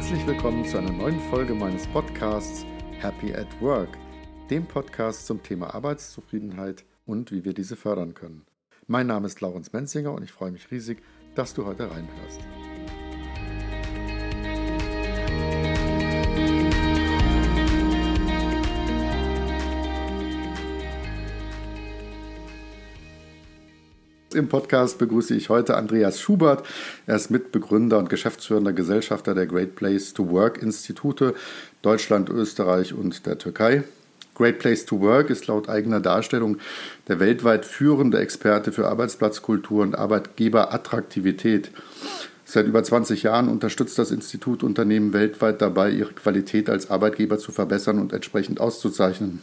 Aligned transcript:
Herzlich 0.00 0.26
willkommen 0.26 0.64
zu 0.64 0.78
einer 0.78 0.92
neuen 0.92 1.20
Folge 1.20 1.52
meines 1.52 1.86
Podcasts 1.88 2.64
Happy 3.00 3.34
at 3.34 3.46
Work, 3.60 3.98
dem 4.48 4.64
Podcast 4.66 5.26
zum 5.26 5.42
Thema 5.42 5.74
Arbeitszufriedenheit 5.74 6.86
und 7.04 7.30
wie 7.32 7.44
wir 7.44 7.52
diese 7.52 7.76
fördern 7.76 8.14
können. 8.14 8.46
Mein 8.86 9.08
Name 9.08 9.26
ist 9.26 9.42
Laurens 9.42 9.74
Menzinger 9.74 10.12
und 10.12 10.22
ich 10.22 10.32
freue 10.32 10.52
mich 10.52 10.70
riesig, 10.70 11.02
dass 11.34 11.52
du 11.52 11.66
heute 11.66 11.90
reinhörst. 11.90 12.40
Im 24.32 24.48
Podcast 24.48 24.98
begrüße 24.98 25.34
ich 25.34 25.48
heute 25.48 25.76
Andreas 25.76 26.20
Schubert. 26.20 26.64
Er 27.06 27.16
ist 27.16 27.30
Mitbegründer 27.30 27.98
und 27.98 28.08
geschäftsführender 28.08 28.72
Gesellschafter 28.72 29.34
der 29.34 29.46
Great 29.46 29.74
Place 29.74 30.14
to 30.14 30.30
Work 30.30 30.62
Institute 30.62 31.34
Deutschland, 31.82 32.30
Österreich 32.30 32.94
und 32.94 33.26
der 33.26 33.38
Türkei. 33.38 33.82
Great 34.36 34.60
Place 34.60 34.86
to 34.86 35.00
Work 35.00 35.30
ist 35.30 35.48
laut 35.48 35.68
eigener 35.68 35.98
Darstellung 35.98 36.58
der 37.08 37.18
weltweit 37.18 37.64
führende 37.64 38.20
Experte 38.20 38.70
für 38.70 38.86
Arbeitsplatzkultur 38.86 39.82
und 39.82 39.98
Arbeitgeberattraktivität. 39.98 41.72
Seit 42.44 42.66
über 42.66 42.84
20 42.84 43.24
Jahren 43.24 43.48
unterstützt 43.48 43.98
das 43.98 44.12
Institut 44.12 44.62
Unternehmen 44.62 45.12
weltweit 45.12 45.60
dabei, 45.60 45.90
ihre 45.90 46.12
Qualität 46.12 46.70
als 46.70 46.88
Arbeitgeber 46.88 47.38
zu 47.38 47.50
verbessern 47.50 47.98
und 47.98 48.12
entsprechend 48.12 48.60
auszuzeichnen. 48.60 49.40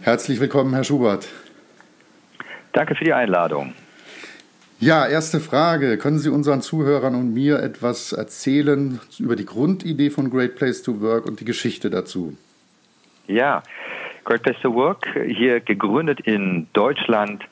Herzlich 0.00 0.40
willkommen, 0.40 0.74
Herr 0.74 0.84
Schubert. 0.84 1.28
Danke 2.72 2.96
für 2.96 3.04
die 3.04 3.12
Einladung. 3.12 3.74
Ja, 4.80 5.08
erste 5.08 5.40
Frage. 5.40 5.98
Können 5.98 6.18
Sie 6.18 6.30
unseren 6.30 6.60
Zuhörern 6.60 7.16
und 7.16 7.34
mir 7.34 7.58
etwas 7.58 8.12
erzählen 8.12 9.00
über 9.18 9.34
die 9.34 9.44
Grundidee 9.44 10.10
von 10.10 10.30
Great 10.30 10.54
Place 10.54 10.84
to 10.84 11.00
Work 11.00 11.26
und 11.26 11.40
die 11.40 11.44
Geschichte 11.44 11.90
dazu? 11.90 12.38
Ja, 13.26 13.64
Great 14.24 14.44
Place 14.44 14.60
to 14.62 14.72
Work, 14.72 15.08
hier 15.26 15.58
gegründet 15.58 16.20
in 16.20 16.68
Deutschland, 16.74 17.42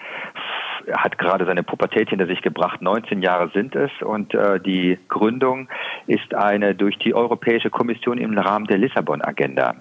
hat 0.92 1.18
gerade 1.18 1.46
seine 1.46 1.64
Pubertät 1.64 2.10
hinter 2.10 2.28
sich 2.28 2.42
gebracht. 2.42 2.80
19 2.80 3.20
Jahre 3.22 3.50
sind 3.52 3.74
es 3.74 3.90
und 4.02 4.32
äh, 4.32 4.60
die 4.60 4.96
Gründung 5.08 5.68
ist 6.06 6.32
eine 6.32 6.76
durch 6.76 6.96
die 6.98 7.12
Europäische 7.12 7.70
Kommission 7.70 8.18
im 8.18 8.38
Rahmen 8.38 8.68
der 8.68 8.78
Lissabon-Agenda 8.78 9.74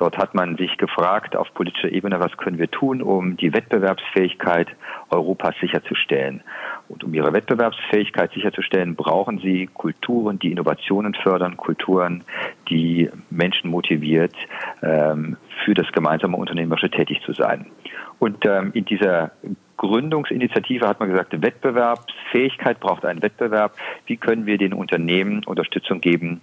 Dort 0.00 0.16
hat 0.16 0.34
man 0.34 0.56
sich 0.56 0.78
gefragt 0.78 1.36
auf 1.36 1.52
politischer 1.52 1.92
Ebene, 1.92 2.20
was 2.20 2.34
können 2.38 2.58
wir 2.58 2.70
tun, 2.70 3.02
um 3.02 3.36
die 3.36 3.52
Wettbewerbsfähigkeit 3.52 4.68
Europas 5.10 5.54
sicherzustellen. 5.60 6.42
Und 6.90 7.04
um 7.04 7.14
ihre 7.14 7.32
Wettbewerbsfähigkeit 7.32 8.32
sicherzustellen, 8.32 8.96
brauchen 8.96 9.38
sie 9.38 9.68
Kulturen, 9.72 10.40
die 10.40 10.50
Innovationen 10.50 11.14
fördern, 11.14 11.56
Kulturen, 11.56 12.24
die 12.68 13.08
Menschen 13.30 13.70
motiviert, 13.70 14.34
ähm, 14.82 15.36
für 15.64 15.74
das 15.74 15.86
gemeinsame 15.92 16.36
Unternehmerische 16.36 16.90
tätig 16.90 17.20
zu 17.24 17.32
sein. 17.32 17.66
Und 18.18 18.44
ähm, 18.44 18.72
in 18.74 18.84
dieser 18.86 19.30
Gründungsinitiative 19.76 20.86
hat 20.86 20.98
man 20.98 21.10
gesagt, 21.10 21.40
Wettbewerbsfähigkeit 21.40 22.80
braucht 22.80 23.04
einen 23.04 23.22
Wettbewerb. 23.22 23.76
Wie 24.06 24.16
können 24.16 24.44
wir 24.44 24.58
den 24.58 24.74
Unternehmen 24.74 25.44
Unterstützung 25.44 26.00
geben, 26.00 26.42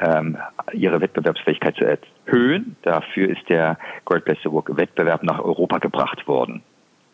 ähm, 0.00 0.38
ihre 0.72 1.02
Wettbewerbsfähigkeit 1.02 1.76
zu 1.76 1.84
erhöhen? 1.84 2.76
Dafür 2.82 3.28
ist 3.28 3.46
der 3.50 3.78
Great 4.06 4.24
Place 4.24 4.40
to 4.42 4.52
Work 4.52 4.74
Wettbewerb 4.74 5.22
nach 5.22 5.38
Europa 5.38 5.78
gebracht 5.78 6.26
worden. 6.26 6.62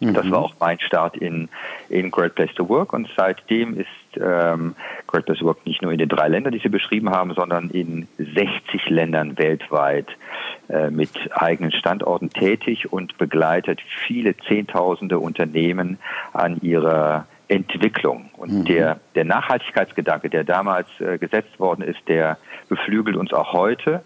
Mhm. 0.00 0.14
Das 0.14 0.30
war 0.30 0.38
auch 0.38 0.54
mein 0.60 0.78
Start 0.80 1.16
in, 1.16 1.48
in 1.88 2.10
Great 2.10 2.34
Place 2.34 2.54
to 2.54 2.68
Work 2.68 2.92
und 2.92 3.08
seitdem 3.16 3.78
ist 3.78 3.88
ähm, 4.16 4.74
Great 5.06 5.27
Place 5.27 5.38
to 5.38 5.46
Work 5.46 5.66
nicht 5.66 5.82
nur 5.82 5.92
in 5.92 5.98
den 5.98 6.08
drei 6.08 6.28
Ländern, 6.28 6.52
die 6.52 6.61
Sie 6.61 6.68
beschrieben 6.68 7.11
haben, 7.11 7.34
sondern 7.34 7.70
in 7.70 8.06
60 8.17 8.89
Ländern 8.89 9.39
weltweit 9.39 10.08
äh, 10.68 10.90
mit 10.90 11.11
eigenen 11.33 11.73
Standorten 11.73 12.30
tätig 12.30 12.92
und 12.92 13.18
begleitet 13.18 13.80
viele 14.06 14.36
Zehntausende 14.36 15.18
Unternehmen 15.18 15.98
an 16.33 16.61
ihrer 16.61 17.27
Entwicklung. 17.48 18.30
Und 18.36 18.52
mhm. 18.52 18.64
der, 18.67 19.00
der 19.14 19.24
Nachhaltigkeitsgedanke, 19.24 20.28
der 20.28 20.44
damals 20.44 20.89
äh, 21.00 21.18
gesetzt 21.18 21.58
worden 21.58 21.83
ist, 21.83 22.06
der 22.06 22.36
beflügelt 22.68 23.17
uns 23.17 23.33
auch 23.33 23.52
heute 23.52 24.02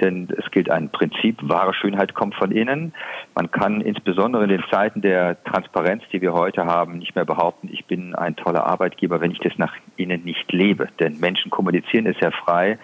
denn 0.00 0.28
es 0.36 0.50
gilt 0.50 0.70
ein 0.70 0.90
Prinzip, 0.90 1.38
wahre 1.42 1.74
Schönheit 1.74 2.14
kommt 2.14 2.34
von 2.34 2.50
innen. 2.50 2.94
Man 3.34 3.50
kann 3.50 3.80
insbesondere 3.80 4.44
in 4.44 4.50
den 4.50 4.64
Zeiten 4.70 5.00
der 5.00 5.42
Transparenz, 5.44 6.02
die 6.12 6.20
wir 6.20 6.32
heute 6.32 6.66
haben, 6.66 6.98
nicht 6.98 7.14
mehr 7.14 7.24
behaupten, 7.24 7.68
ich 7.72 7.84
bin 7.86 8.14
ein 8.14 8.36
toller 8.36 8.64
Arbeitgeber, 8.64 9.20
wenn 9.20 9.30
ich 9.30 9.40
das 9.40 9.56
nach 9.58 9.74
innen 9.96 10.24
nicht 10.24 10.50
lebe. 10.52 10.88
Denn 11.00 11.18
Menschen 11.20 11.50
kommunizieren 11.50 12.06
ist 12.06 12.20
ja 12.20 12.30
frei 12.30 12.78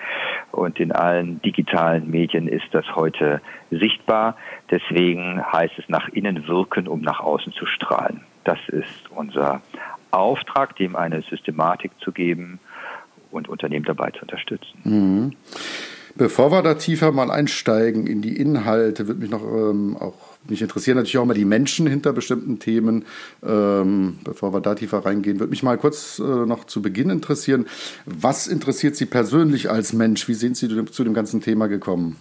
und 0.52 0.80
in 0.80 0.92
allen 0.92 1.40
digitalen 1.42 2.10
Medien 2.10 2.48
ist 2.48 2.66
das 2.72 2.84
heute 2.94 3.40
sichtbar. 3.70 4.36
Deswegen 4.70 5.42
heißt 5.52 5.74
es 5.78 5.88
nach 5.88 6.08
innen 6.08 6.46
wirken, 6.48 6.88
um 6.88 7.00
nach 7.00 7.20
außen 7.20 7.52
zu 7.52 7.66
strahlen. 7.66 8.22
Das 8.44 8.58
ist 8.68 9.10
unser 9.10 9.62
Auftrag, 10.10 10.76
dem 10.76 10.96
eine 10.96 11.22
Systematik 11.22 11.92
zu 12.00 12.12
geben 12.12 12.60
und 13.30 13.48
Unternehmen 13.48 13.84
dabei 13.84 14.10
zu 14.10 14.22
unterstützen. 14.22 14.78
Mhm. 14.84 15.36
Bevor 16.16 16.52
wir 16.52 16.62
da 16.62 16.74
tiefer 16.74 17.10
mal 17.10 17.30
einsteigen 17.30 18.06
in 18.06 18.22
die 18.22 18.36
Inhalte, 18.36 19.08
würde 19.08 19.20
mich 19.20 19.30
noch 19.30 19.42
ähm, 19.42 19.96
auch 19.98 20.14
mich 20.48 20.62
interessieren 20.62 20.96
natürlich 20.96 21.18
auch 21.18 21.24
mal 21.24 21.34
die 21.34 21.44
Menschen 21.44 21.86
hinter 21.86 22.12
bestimmten 22.12 22.58
Themen. 22.58 23.04
Ähm, 23.42 24.18
bevor 24.24 24.52
wir 24.52 24.60
da 24.60 24.74
tiefer 24.74 24.98
reingehen, 24.98 25.40
würde 25.40 25.50
mich 25.50 25.62
mal 25.62 25.78
kurz 25.78 26.18
äh, 26.18 26.22
noch 26.22 26.64
zu 26.64 26.82
Beginn 26.82 27.10
interessieren. 27.10 27.66
Was 28.04 28.46
interessiert 28.46 28.96
Sie 28.96 29.06
persönlich 29.06 29.70
als 29.70 29.92
Mensch? 29.92 30.28
Wie 30.28 30.34
sind 30.34 30.56
Sie 30.56 30.68
zu 30.86 31.04
dem 31.04 31.14
ganzen 31.14 31.40
Thema 31.40 31.66
gekommen? 31.66 32.16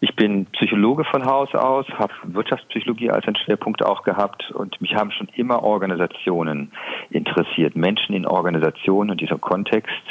Ich 0.00 0.14
bin 0.16 0.44
Psychologe 0.52 1.04
von 1.04 1.24
Haus 1.24 1.54
aus, 1.54 1.86
habe 1.88 2.12
Wirtschaftspsychologie 2.24 3.10
als 3.10 3.26
einen 3.26 3.36
Schwerpunkt 3.36 3.82
auch 3.82 4.02
gehabt 4.02 4.50
und 4.50 4.78
mich 4.82 4.94
haben 4.94 5.10
schon 5.10 5.28
immer 5.34 5.62
Organisationen 5.62 6.72
interessiert, 7.08 7.74
Menschen 7.74 8.14
in 8.14 8.26
Organisationen 8.26 9.12
und 9.12 9.22
dieser 9.22 9.38
Kontext. 9.38 10.02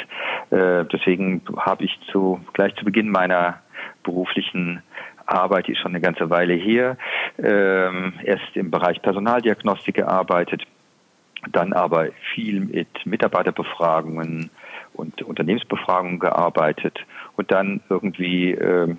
Äh, 0.54 0.84
deswegen 0.92 1.42
habe 1.58 1.84
ich 1.84 1.98
zu, 2.12 2.40
gleich 2.52 2.74
zu 2.76 2.84
Beginn 2.84 3.10
meiner 3.10 3.60
beruflichen 4.04 4.82
Arbeit, 5.26 5.66
die 5.66 5.72
ist 5.72 5.78
schon 5.78 5.92
eine 5.92 6.00
ganze 6.00 6.30
Weile 6.30 6.54
hier, 6.54 6.96
ähm, 7.38 8.12
erst 8.22 8.54
im 8.54 8.70
Bereich 8.70 9.02
Personaldiagnostik 9.02 9.96
gearbeitet, 9.96 10.62
dann 11.50 11.72
aber 11.72 12.08
viel 12.34 12.60
mit 12.60 12.88
Mitarbeiterbefragungen 13.04 14.50
und 14.92 15.22
Unternehmensbefragungen 15.22 16.20
gearbeitet 16.20 17.00
und 17.36 17.50
dann 17.50 17.80
irgendwie 17.88 18.52
ähm, 18.52 18.98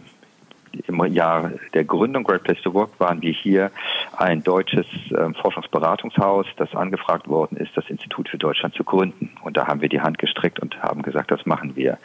im 0.87 1.05
Jahr 1.13 1.51
der 1.73 1.83
Gründung 1.83 2.23
Great 2.23 2.43
Place 2.43 2.61
to 2.61 2.73
Work 2.73 2.99
waren 2.99 3.21
wir 3.21 3.31
hier 3.31 3.71
ein 4.17 4.43
deutsches 4.43 4.85
äh, 5.11 5.33
Forschungsberatungshaus, 5.41 6.45
das 6.57 6.73
angefragt 6.75 7.27
worden 7.27 7.57
ist, 7.57 7.71
das 7.75 7.89
Institut 7.89 8.29
für 8.29 8.37
Deutschland 8.37 8.75
zu 8.75 8.83
gründen. 8.83 9.31
Und 9.43 9.57
da 9.57 9.67
haben 9.67 9.81
wir 9.81 9.89
die 9.89 10.01
Hand 10.01 10.17
gestreckt 10.17 10.59
und 10.59 10.81
haben 10.81 11.01
gesagt, 11.01 11.31
das 11.31 11.45
machen 11.45 11.75
wir. 11.75 11.97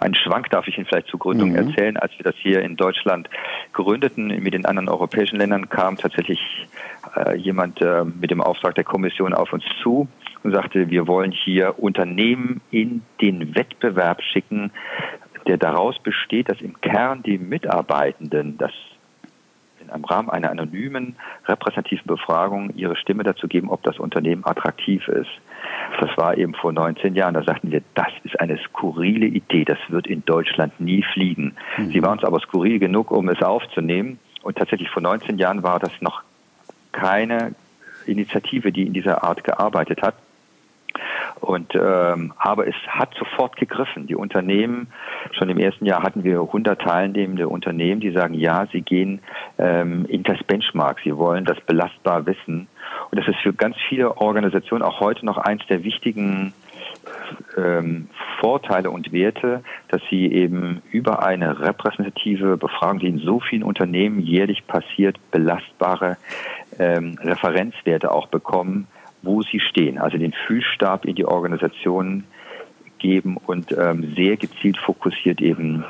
Einen 0.00 0.14
Schwank 0.14 0.50
darf 0.50 0.68
ich 0.68 0.76
Ihnen 0.76 0.86
vielleicht 0.86 1.08
zur 1.08 1.18
Gründung 1.18 1.50
mhm. 1.50 1.56
erzählen. 1.56 1.96
Als 1.96 2.12
wir 2.18 2.24
das 2.24 2.34
hier 2.36 2.62
in 2.62 2.76
Deutschland 2.76 3.28
gründeten, 3.72 4.28
mit 4.42 4.54
den 4.54 4.66
anderen 4.66 4.88
europäischen 4.88 5.36
Ländern, 5.36 5.68
kam 5.68 5.96
tatsächlich 5.96 6.40
äh, 7.16 7.36
jemand 7.36 7.80
äh, 7.80 8.04
mit 8.04 8.30
dem 8.30 8.40
Auftrag 8.40 8.74
der 8.74 8.84
Kommission 8.84 9.34
auf 9.34 9.52
uns 9.52 9.64
zu 9.82 10.08
und 10.42 10.52
sagte, 10.52 10.90
wir 10.90 11.06
wollen 11.06 11.32
hier 11.32 11.78
Unternehmen 11.78 12.60
in 12.70 13.02
den 13.20 13.54
Wettbewerb 13.54 14.22
schicken, 14.22 14.70
der 15.48 15.56
daraus 15.56 15.98
besteht, 15.98 16.48
dass 16.48 16.60
im 16.60 16.80
Kern 16.80 17.22
die 17.22 17.38
Mitarbeitenden 17.38 18.58
das 18.58 18.72
im 19.94 20.04
Rahmen 20.04 20.28
einer 20.28 20.50
anonymen 20.50 21.16
repräsentativen 21.46 22.06
Befragung 22.06 22.70
ihre 22.74 22.94
Stimme 22.96 23.22
dazu 23.22 23.48
geben, 23.48 23.70
ob 23.70 23.82
das 23.84 23.98
Unternehmen 23.98 24.44
attraktiv 24.44 25.08
ist. 25.08 25.30
Das 26.00 26.10
war 26.18 26.36
eben 26.36 26.54
vor 26.54 26.72
19 26.72 27.14
Jahren. 27.14 27.32
Da 27.32 27.42
sagten 27.42 27.70
wir, 27.70 27.80
das 27.94 28.08
ist 28.24 28.38
eine 28.38 28.58
skurrile 28.58 29.26
Idee. 29.26 29.64
Das 29.64 29.78
wird 29.88 30.06
in 30.06 30.24
Deutschland 30.26 30.78
nie 30.78 31.02
fliegen. 31.14 31.56
Mhm. 31.78 31.90
Sie 31.90 32.02
waren 32.02 32.18
uns 32.18 32.24
aber 32.24 32.40
skurril 32.40 32.78
genug, 32.78 33.10
um 33.10 33.28
es 33.30 33.40
aufzunehmen. 33.42 34.18
Und 34.42 34.58
tatsächlich 34.58 34.90
vor 34.90 35.02
19 35.02 35.38
Jahren 35.38 35.62
war 35.62 35.78
das 35.78 35.92
noch 36.00 36.22
keine 36.92 37.54
Initiative, 38.06 38.72
die 38.72 38.86
in 38.86 38.92
dieser 38.92 39.24
Art 39.24 39.44
gearbeitet 39.44 40.02
hat. 40.02 40.14
Und 41.40 41.74
ähm, 41.74 42.32
aber 42.36 42.66
es 42.66 42.74
hat 42.88 43.14
sofort 43.14 43.56
gegriffen. 43.56 44.06
Die 44.06 44.16
Unternehmen, 44.16 44.88
schon 45.32 45.48
im 45.48 45.58
ersten 45.58 45.86
Jahr 45.86 46.02
hatten 46.02 46.24
wir 46.24 46.40
100 46.40 46.80
teilnehmende 46.80 47.48
Unternehmen, 47.48 48.00
die 48.00 48.10
sagen, 48.10 48.34
ja, 48.34 48.66
sie 48.72 48.82
gehen 48.82 49.20
ähm, 49.58 50.04
in 50.06 50.22
das 50.22 50.42
Benchmark, 50.44 51.00
sie 51.04 51.16
wollen 51.16 51.44
das 51.44 51.60
belastbar 51.60 52.26
wissen. 52.26 52.68
Und 53.10 53.18
das 53.18 53.28
ist 53.28 53.38
für 53.42 53.52
ganz 53.52 53.76
viele 53.88 54.16
Organisationen 54.16 54.82
auch 54.82 55.00
heute 55.00 55.24
noch 55.24 55.38
eins 55.38 55.64
der 55.66 55.84
wichtigen 55.84 56.52
ähm, 57.56 58.08
Vorteile 58.40 58.90
und 58.90 59.12
Werte, 59.12 59.62
dass 59.88 60.00
sie 60.10 60.30
eben 60.32 60.82
über 60.90 61.22
eine 61.22 61.60
repräsentative 61.60 62.56
Befragung, 62.56 63.00
die 63.00 63.08
in 63.08 63.18
so 63.18 63.40
vielen 63.40 63.62
Unternehmen 63.62 64.20
jährlich 64.20 64.66
passiert, 64.66 65.18
belastbare 65.30 66.16
ähm, 66.78 67.18
Referenzwerte 67.22 68.10
auch 68.12 68.28
bekommen, 68.28 68.86
wo 69.22 69.42
sie 69.42 69.60
stehen, 69.60 69.98
also 69.98 70.18
den 70.18 70.32
Füßstab 70.46 71.04
in 71.04 71.14
die 71.14 71.24
Organisation 71.24 72.24
geben 72.98 73.36
und 73.36 73.72
ähm, 73.72 74.14
sehr 74.16 74.36
gezielt 74.36 74.76
fokussiert 74.78 75.40
eben 75.40 75.84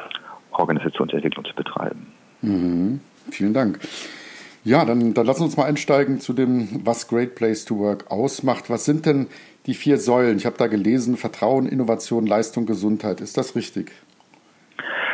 Organisationsentwicklung 0.52 1.44
zu 1.44 1.54
betreiben. 1.54 2.06
Mhm. 2.42 3.00
Vielen 3.30 3.54
Dank. 3.54 3.80
Ja, 4.64 4.84
dann, 4.84 5.14
dann 5.14 5.26
lassen 5.26 5.40
wir 5.40 5.44
uns 5.46 5.56
mal 5.56 5.64
einsteigen 5.64 6.20
zu 6.20 6.32
dem, 6.32 6.80
was 6.84 7.08
Great 7.08 7.34
Place 7.34 7.64
to 7.64 7.78
Work 7.78 8.10
ausmacht. 8.10 8.68
Was 8.68 8.84
sind 8.84 9.06
denn 9.06 9.28
die 9.66 9.74
vier 9.74 9.98
Säulen? 9.98 10.36
Ich 10.36 10.46
habe 10.46 10.56
da 10.58 10.66
gelesen, 10.66 11.16
Vertrauen, 11.16 11.66
Innovation, 11.66 12.26
Leistung, 12.26 12.66
Gesundheit. 12.66 13.20
Ist 13.20 13.36
das 13.36 13.54
richtig? 13.54 13.92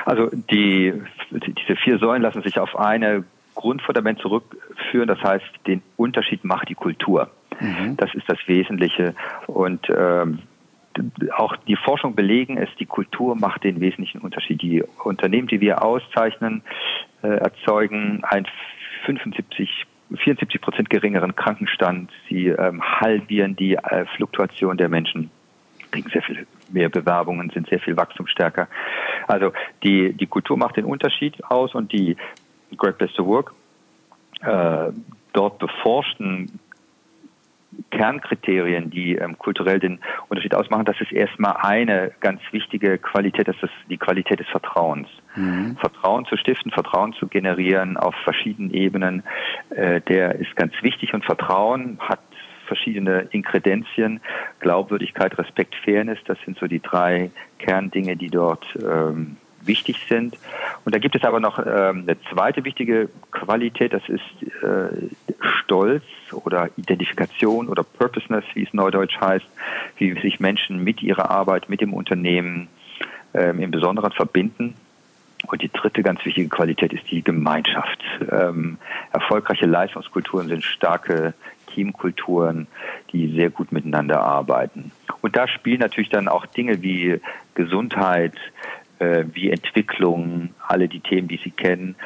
Also 0.07 0.31
die, 0.51 0.93
diese 1.31 1.77
vier 1.77 1.99
Säulen 1.99 2.23
lassen 2.23 2.43
sich 2.43 2.59
auf 2.59 2.77
eine 2.77 3.25
Grundfundament 3.55 4.19
zurückführen. 4.21 5.09
Das 5.09 5.23
heißt, 5.23 5.45
den 5.67 5.83
Unterschied 5.97 6.45
macht 6.45 6.69
die 6.69 6.75
Kultur. 6.75 7.31
Mhm. 7.61 7.97
Das 7.97 8.15
ist 8.15 8.29
das 8.29 8.39
Wesentliche. 8.47 9.15
Und 9.47 9.87
ähm, 9.89 10.41
auch 11.37 11.57
die 11.57 11.77
Forschung 11.77 12.15
belegen 12.15 12.57
es, 12.57 12.69
die 12.79 12.87
Kultur 12.87 13.35
macht 13.35 13.65
den 13.65 13.81
wesentlichen 13.81 14.21
Unterschied. 14.21 14.63
Die 14.63 14.83
Unternehmen, 15.03 15.49
die 15.49 15.61
wir 15.61 15.83
auszeichnen, 15.83 16.63
äh, 17.23 17.29
erzeugen 17.29 18.23
ein 18.25 18.47
75 19.07 19.87
74 20.17 20.61
Prozent 20.61 20.91
geringeren 20.91 21.35
Krankenstand. 21.35 22.11
Sie 22.29 22.49
ähm, 22.49 22.83
halbieren 22.83 23.57
die 23.57 23.75
äh, 23.75 24.05
Fluktuation 24.17 24.77
der 24.77 24.89
Menschen, 24.89 25.31
kriegen 25.91 26.09
sehr 26.11 26.23
viel 26.23 26.47
mehr 26.71 26.89
Bewerbungen, 26.89 27.51
sind 27.51 27.69
sehr 27.69 27.81
viel 27.81 27.97
wachstumsstärker. 27.97 28.69
Also 29.27 29.53
die, 29.83 30.13
die 30.13 30.27
Kultur 30.27 30.57
macht 30.57 30.77
den 30.77 30.85
Unterschied 30.85 31.43
aus 31.45 31.75
und 31.75 31.93
die 31.93 32.17
Great 32.77 32.99
Place 32.99 33.13
to 33.15 33.27
Work 33.27 33.55
äh, 34.43 34.93
dort 35.33 35.59
beforschten 35.59 36.61
Kernkriterien, 37.91 38.91
die 38.91 39.17
ähm, 39.17 39.39
kulturell 39.39 39.79
den 39.79 40.01
Unterschied 40.29 40.55
ausmachen, 40.55 40.85
das 40.85 41.01
ist 41.01 41.13
erstmal 41.13 41.57
eine 41.59 42.13
ganz 42.21 42.41
wichtige 42.51 42.99
Qualität, 42.99 43.49
das 43.49 43.57
ist 43.63 43.73
die 43.89 43.99
Qualität 43.99 44.41
des 44.41 44.49
Vertrauens. 44.49 45.09
Mhm. 45.37 45.77
Vertrauen 45.77 46.25
zu 46.27 46.37
stiften, 46.37 46.71
Vertrauen 46.71 47.13
zu 47.15 47.27
generieren 47.27 47.97
auf 47.97 48.15
verschiedenen 48.25 48.73
Ebenen, 48.73 49.23
äh, 49.71 50.01
der 50.03 50.37
ist 50.37 50.55
ganz 50.57 50.73
wichtig 50.83 51.15
und 51.15 51.25
Vertrauen 51.25 51.99
hat 52.01 52.21
verschiedene 52.67 53.29
Inkredenzien, 53.31 54.21
Glaubwürdigkeit, 54.61 55.37
Respekt, 55.39 55.75
Fairness, 55.85 56.19
das 56.27 56.39
sind 56.45 56.59
so 56.59 56.67
die 56.67 56.81
drei 56.81 57.31
Kerndinge, 57.59 58.17
die 58.17 58.29
dort 58.29 58.67
ähm, 58.83 59.37
wichtig 59.67 60.05
sind. 60.09 60.37
Und 60.85 60.95
da 60.95 60.99
gibt 60.99 61.17
es 61.17 61.25
aber 61.25 61.41
noch 61.41 61.59
ähm, 61.59 62.05
eine 62.07 62.17
zweite 62.31 62.65
wichtige 62.65 63.09
Qualität, 63.31 63.93
das 63.93 64.03
ist 64.09 64.23
äh, 64.63 65.09
Stolz 65.41 66.05
oder 66.33 66.69
Identifikation 66.77 67.69
oder 67.69 67.83
Purposeness, 67.83 68.45
wie 68.55 68.65
es 68.65 68.75
neudeutsch 68.75 69.19
heißt, 69.21 69.47
wie 69.99 70.19
sich 70.21 70.41
Menschen 70.41 70.83
mit 70.83 71.03
ihrer 71.03 71.31
Arbeit, 71.31 71.69
mit 71.69 71.81
dem 71.81 71.93
Unternehmen 71.93 72.69
ähm, 73.33 73.61
im 73.61 73.71
Besonderen 73.71 74.13
verbinden. 74.13 74.75
Und 75.47 75.61
die 75.61 75.71
dritte 75.71 76.03
ganz 76.03 76.25
wichtige 76.25 76.49
Qualität 76.49 76.93
ist 76.93 77.11
die 77.11 77.23
Gemeinschaft. 77.23 78.03
Ähm, 78.31 78.79
erfolgreiche 79.13 79.67
Leistungskulturen 79.67 80.49
sind 80.49 80.65
starke 80.65 81.35
Teamkulturen, 81.75 82.67
die 83.13 83.35
sehr 83.35 83.51
gut 83.51 83.73
miteinander 83.73 84.21
arbeiten. 84.23 84.93
Und 85.21 85.37
da 85.37 85.49
spielen 85.49 85.81
natürlich 85.81 86.09
dann 86.09 86.29
auch 86.29 86.47
Dinge 86.47 86.83
wie 86.83 87.21
Gesundheit, 87.55 88.35
äh, 89.05 89.25
wie 89.33 89.51
Entwicklung, 89.51 90.51
alle 90.67 90.89
die 90.89 91.01
Themen, 91.01 91.29
die 91.29 91.41
Sie 91.43 91.51
kennen, 91.51 91.97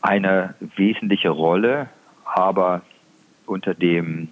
eine 0.00 0.54
wesentliche 0.76 1.30
Rolle, 1.30 1.88
aber 2.24 2.82
unter 3.46 3.74
dem 3.74 4.28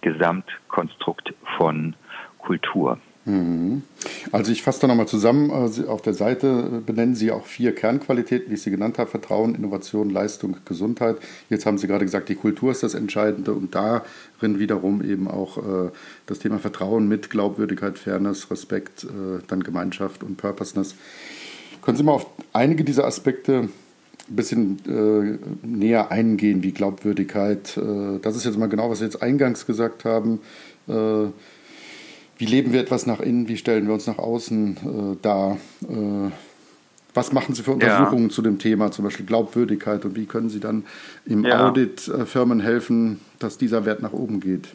Gesamtkonstrukt 0.00 1.34
von 1.56 1.94
Kultur. 2.38 2.98
Mhm. 3.26 3.82
Also 4.32 4.50
ich 4.50 4.62
fasse 4.62 4.80
da 4.80 4.86
nochmal 4.86 5.06
zusammen. 5.06 5.50
Äh, 5.50 5.86
auf 5.86 6.02
der 6.02 6.14
Seite 6.14 6.82
benennen 6.84 7.14
Sie 7.14 7.30
auch 7.30 7.44
vier 7.44 7.74
Kernqualitäten, 7.74 8.50
wie 8.50 8.54
ich 8.54 8.62
sie 8.62 8.70
genannt 8.70 8.98
habe. 8.98 9.10
Vertrauen, 9.10 9.54
Innovation, 9.54 10.08
Leistung, 10.10 10.56
Gesundheit. 10.64 11.16
Jetzt 11.50 11.66
haben 11.66 11.78
Sie 11.78 11.86
gerade 11.86 12.04
gesagt, 12.04 12.28
die 12.30 12.34
Kultur 12.34 12.70
ist 12.70 12.82
das 12.82 12.94
Entscheidende 12.94 13.52
und 13.52 13.74
darin 13.74 14.58
wiederum 14.58 15.02
eben 15.02 15.28
auch 15.28 15.58
äh, 15.58 15.90
das 16.26 16.38
Thema 16.38 16.58
Vertrauen 16.58 17.08
mit 17.08 17.30
Glaubwürdigkeit, 17.30 17.98
Fairness, 17.98 18.50
Respekt, 18.50 19.06
dann 19.48 19.62
Gemeinschaft 19.62 20.22
und 20.22 20.36
Purposeness. 20.36 20.94
Können 21.82 21.96
Sie 21.96 22.02
mal 22.02 22.12
auf 22.12 22.26
einige 22.52 22.84
dieser 22.84 23.06
Aspekte 23.06 23.68
ein 24.28 24.36
bisschen 24.36 24.78
äh, 24.86 25.66
näher 25.66 26.10
eingehen, 26.10 26.62
wie 26.62 26.72
Glaubwürdigkeit? 26.72 27.76
Äh, 27.76 28.18
das 28.22 28.36
ist 28.36 28.44
jetzt 28.44 28.58
mal 28.58 28.68
genau, 28.68 28.90
was 28.90 28.98
Sie 28.98 29.04
jetzt 29.04 29.22
eingangs 29.22 29.66
gesagt 29.66 30.04
haben. 30.04 30.40
Äh, 30.88 31.26
wie 32.38 32.46
leben 32.46 32.72
wir 32.72 32.80
etwas 32.80 33.06
nach 33.06 33.20
innen? 33.20 33.48
Wie 33.48 33.56
stellen 33.56 33.86
wir 33.86 33.94
uns 33.94 34.06
nach 34.06 34.18
außen 34.18 34.76
äh, 34.76 35.16
dar? 35.22 35.58
Äh, 35.82 36.30
was 37.12 37.32
machen 37.32 37.54
Sie 37.54 37.62
für 37.62 37.72
Untersuchungen 37.72 38.24
ja. 38.24 38.30
zu 38.30 38.40
dem 38.40 38.58
Thema, 38.58 38.92
zum 38.92 39.04
Beispiel 39.04 39.26
Glaubwürdigkeit? 39.26 40.04
Und 40.04 40.16
wie 40.16 40.26
können 40.26 40.48
Sie 40.48 40.60
dann 40.60 40.84
im 41.26 41.44
ja. 41.44 41.68
Audit 41.68 42.08
äh, 42.08 42.24
Firmen 42.24 42.60
helfen, 42.60 43.20
dass 43.38 43.58
dieser 43.58 43.84
Wert 43.84 44.00
nach 44.00 44.12
oben 44.12 44.40
geht? 44.40 44.68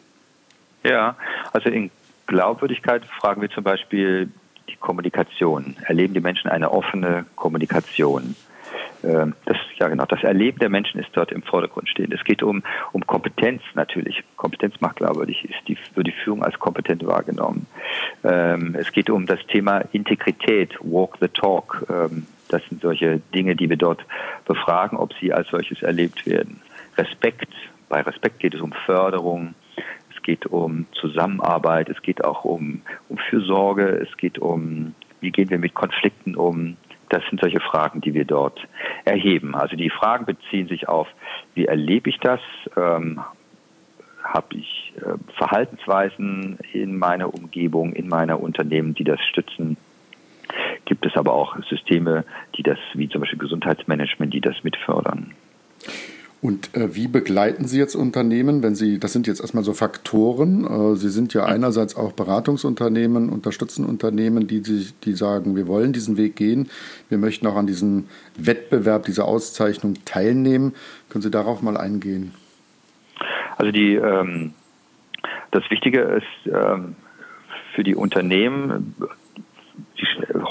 Ja, 0.84 1.16
also 1.52 1.68
in 1.70 1.90
Glaubwürdigkeit 2.26 3.04
fragen 3.20 3.40
wir 3.40 3.50
zum 3.50 3.64
Beispiel 3.64 4.28
die 4.68 4.76
Kommunikation. 4.76 5.76
Erleben 5.82 6.14
die 6.14 6.20
Menschen 6.20 6.48
eine 6.48 6.70
offene 6.70 7.26
Kommunikation? 7.36 8.36
Ähm, 9.04 9.34
das, 9.44 9.56
ja 9.78 9.88
genau, 9.88 10.04
das 10.06 10.22
Erleben 10.22 10.58
der 10.58 10.68
Menschen 10.68 11.00
ist 11.00 11.10
dort 11.12 11.32
im 11.32 11.42
Vordergrund 11.42 11.88
stehend. 11.88 12.14
Es 12.14 12.24
geht 12.24 12.42
um, 12.42 12.62
um 12.92 13.06
Kompetenz 13.06 13.62
natürlich. 13.74 14.22
Kompetenz 14.36 14.80
macht 14.80 14.96
glaubwürdig, 14.96 15.44
ist 15.44 15.68
die, 15.68 15.76
wird 15.94 16.06
die 16.06 16.12
Führung 16.12 16.42
als 16.42 16.58
kompetent 16.58 17.06
wahrgenommen. 17.06 17.66
Ähm, 18.24 18.74
es 18.78 18.92
geht 18.92 19.10
um 19.10 19.26
das 19.26 19.40
Thema 19.46 19.84
Integrität, 19.92 20.76
Walk 20.80 21.18
the 21.20 21.28
Talk. 21.28 21.86
Ähm, 21.90 22.26
das 22.48 22.62
sind 22.68 22.82
solche 22.82 23.20
Dinge, 23.34 23.56
die 23.56 23.68
wir 23.68 23.76
dort 23.76 24.04
befragen, 24.44 24.96
ob 24.96 25.12
sie 25.14 25.32
als 25.32 25.48
solches 25.48 25.82
erlebt 25.82 26.26
werden. 26.26 26.60
Respekt, 26.96 27.52
bei 27.88 28.00
Respekt 28.00 28.38
geht 28.38 28.54
es 28.54 28.60
um 28.60 28.72
Förderung, 28.86 29.54
geht 30.26 30.46
um 30.46 30.86
Zusammenarbeit, 31.00 31.88
es 31.88 32.02
geht 32.02 32.24
auch 32.24 32.44
um, 32.44 32.82
um 33.08 33.16
Fürsorge, 33.16 33.86
es 33.86 34.16
geht 34.16 34.40
um, 34.40 34.92
wie 35.20 35.30
gehen 35.30 35.50
wir 35.50 35.60
mit 35.60 35.74
Konflikten 35.74 36.34
um. 36.34 36.76
Das 37.10 37.22
sind 37.30 37.40
solche 37.40 37.60
Fragen, 37.60 38.00
die 38.00 38.12
wir 38.12 38.24
dort 38.24 38.58
erheben. 39.04 39.54
Also 39.54 39.76
die 39.76 39.88
Fragen 39.88 40.26
beziehen 40.26 40.66
sich 40.66 40.88
auf, 40.88 41.06
wie 41.54 41.66
erlebe 41.66 42.10
ich 42.10 42.18
das? 42.18 42.40
Ähm, 42.76 43.20
Habe 44.24 44.56
ich 44.56 44.92
äh, 44.96 45.14
Verhaltensweisen 45.36 46.58
in 46.72 46.98
meiner 46.98 47.32
Umgebung, 47.32 47.92
in 47.92 48.08
meiner 48.08 48.40
Unternehmen, 48.40 48.94
die 48.94 49.04
das 49.04 49.20
stützen? 49.20 49.76
Gibt 50.86 51.06
es 51.06 51.14
aber 51.14 51.34
auch 51.34 51.56
Systeme, 51.68 52.24
die 52.56 52.64
das, 52.64 52.78
wie 52.94 53.08
zum 53.08 53.20
Beispiel 53.20 53.38
Gesundheitsmanagement, 53.38 54.34
die 54.34 54.40
das 54.40 54.64
mitfördern? 54.64 55.34
Und 56.46 56.76
äh, 56.76 56.94
wie 56.94 57.08
begleiten 57.08 57.66
Sie 57.66 57.76
jetzt 57.76 57.96
Unternehmen, 57.96 58.62
wenn 58.62 58.76
Sie, 58.76 59.00
das 59.00 59.12
sind 59.12 59.26
jetzt 59.26 59.40
erstmal 59.40 59.64
so 59.64 59.72
Faktoren, 59.72 60.92
äh, 60.92 60.94
Sie 60.94 61.08
sind 61.08 61.34
ja 61.34 61.44
einerseits 61.44 61.96
auch 61.96 62.12
Beratungsunternehmen, 62.12 63.30
unterstützen 63.30 63.84
Unternehmen, 63.84 64.46
die, 64.46 64.62
die, 64.62 64.86
die 65.02 65.14
sagen, 65.14 65.56
wir 65.56 65.66
wollen 65.66 65.92
diesen 65.92 66.16
Weg 66.16 66.36
gehen, 66.36 66.70
wir 67.08 67.18
möchten 67.18 67.48
auch 67.48 67.56
an 67.56 67.66
diesem 67.66 68.06
Wettbewerb, 68.38 69.06
dieser 69.06 69.24
Auszeichnung 69.24 69.94
teilnehmen. 70.04 70.72
Können 71.08 71.22
Sie 71.22 71.32
darauf 71.32 71.62
mal 71.62 71.76
eingehen? 71.76 72.32
Also 73.56 73.72
die, 73.72 73.96
ähm, 73.96 74.54
das 75.50 75.68
Wichtige 75.68 76.00
ist 76.02 76.52
ähm, 76.54 76.94
für 77.74 77.82
die 77.82 77.96
Unternehmen, 77.96 78.94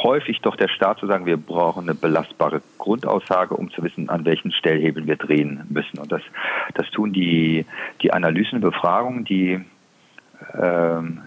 häufig 0.03 0.41
doch 0.41 0.55
der 0.55 0.67
Staat 0.67 0.99
zu 0.99 1.07
sagen, 1.07 1.25
wir 1.25 1.37
brauchen 1.37 1.83
eine 1.83 1.95
belastbare 1.95 2.61
Grundaussage, 2.77 3.55
um 3.55 3.71
zu 3.71 3.83
wissen, 3.83 4.09
an 4.09 4.25
welchen 4.25 4.51
Stellhebeln 4.51 5.07
wir 5.07 5.15
drehen 5.15 5.65
müssen. 5.69 5.99
Und 5.99 6.11
das, 6.11 6.21
das 6.73 6.89
tun 6.91 7.13
die, 7.13 7.65
die 8.01 8.13
Analysen, 8.13 8.61
Befragungen, 8.61 9.25
die 9.25 9.59
ähm, 10.61 11.21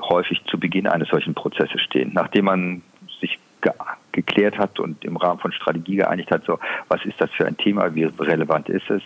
häufig 0.00 0.42
zu 0.46 0.58
Beginn 0.58 0.86
eines 0.86 1.08
solchen 1.08 1.34
Prozesses 1.34 1.80
stehen. 1.82 2.12
Nachdem 2.14 2.46
man 2.46 2.82
sich 3.20 3.38
ge 3.60 3.72
geklärt 4.12 4.58
hat 4.58 4.78
und 4.78 5.02
im 5.06 5.16
Rahmen 5.16 5.40
von 5.40 5.52
Strategie 5.52 5.96
geeinigt 5.96 6.30
hat, 6.30 6.44
so 6.44 6.58
was 6.88 7.02
ist 7.06 7.18
das 7.18 7.30
für 7.30 7.46
ein 7.46 7.56
Thema, 7.56 7.94
wie 7.94 8.04
relevant 8.04 8.68
ist 8.68 8.90
es, 8.90 9.02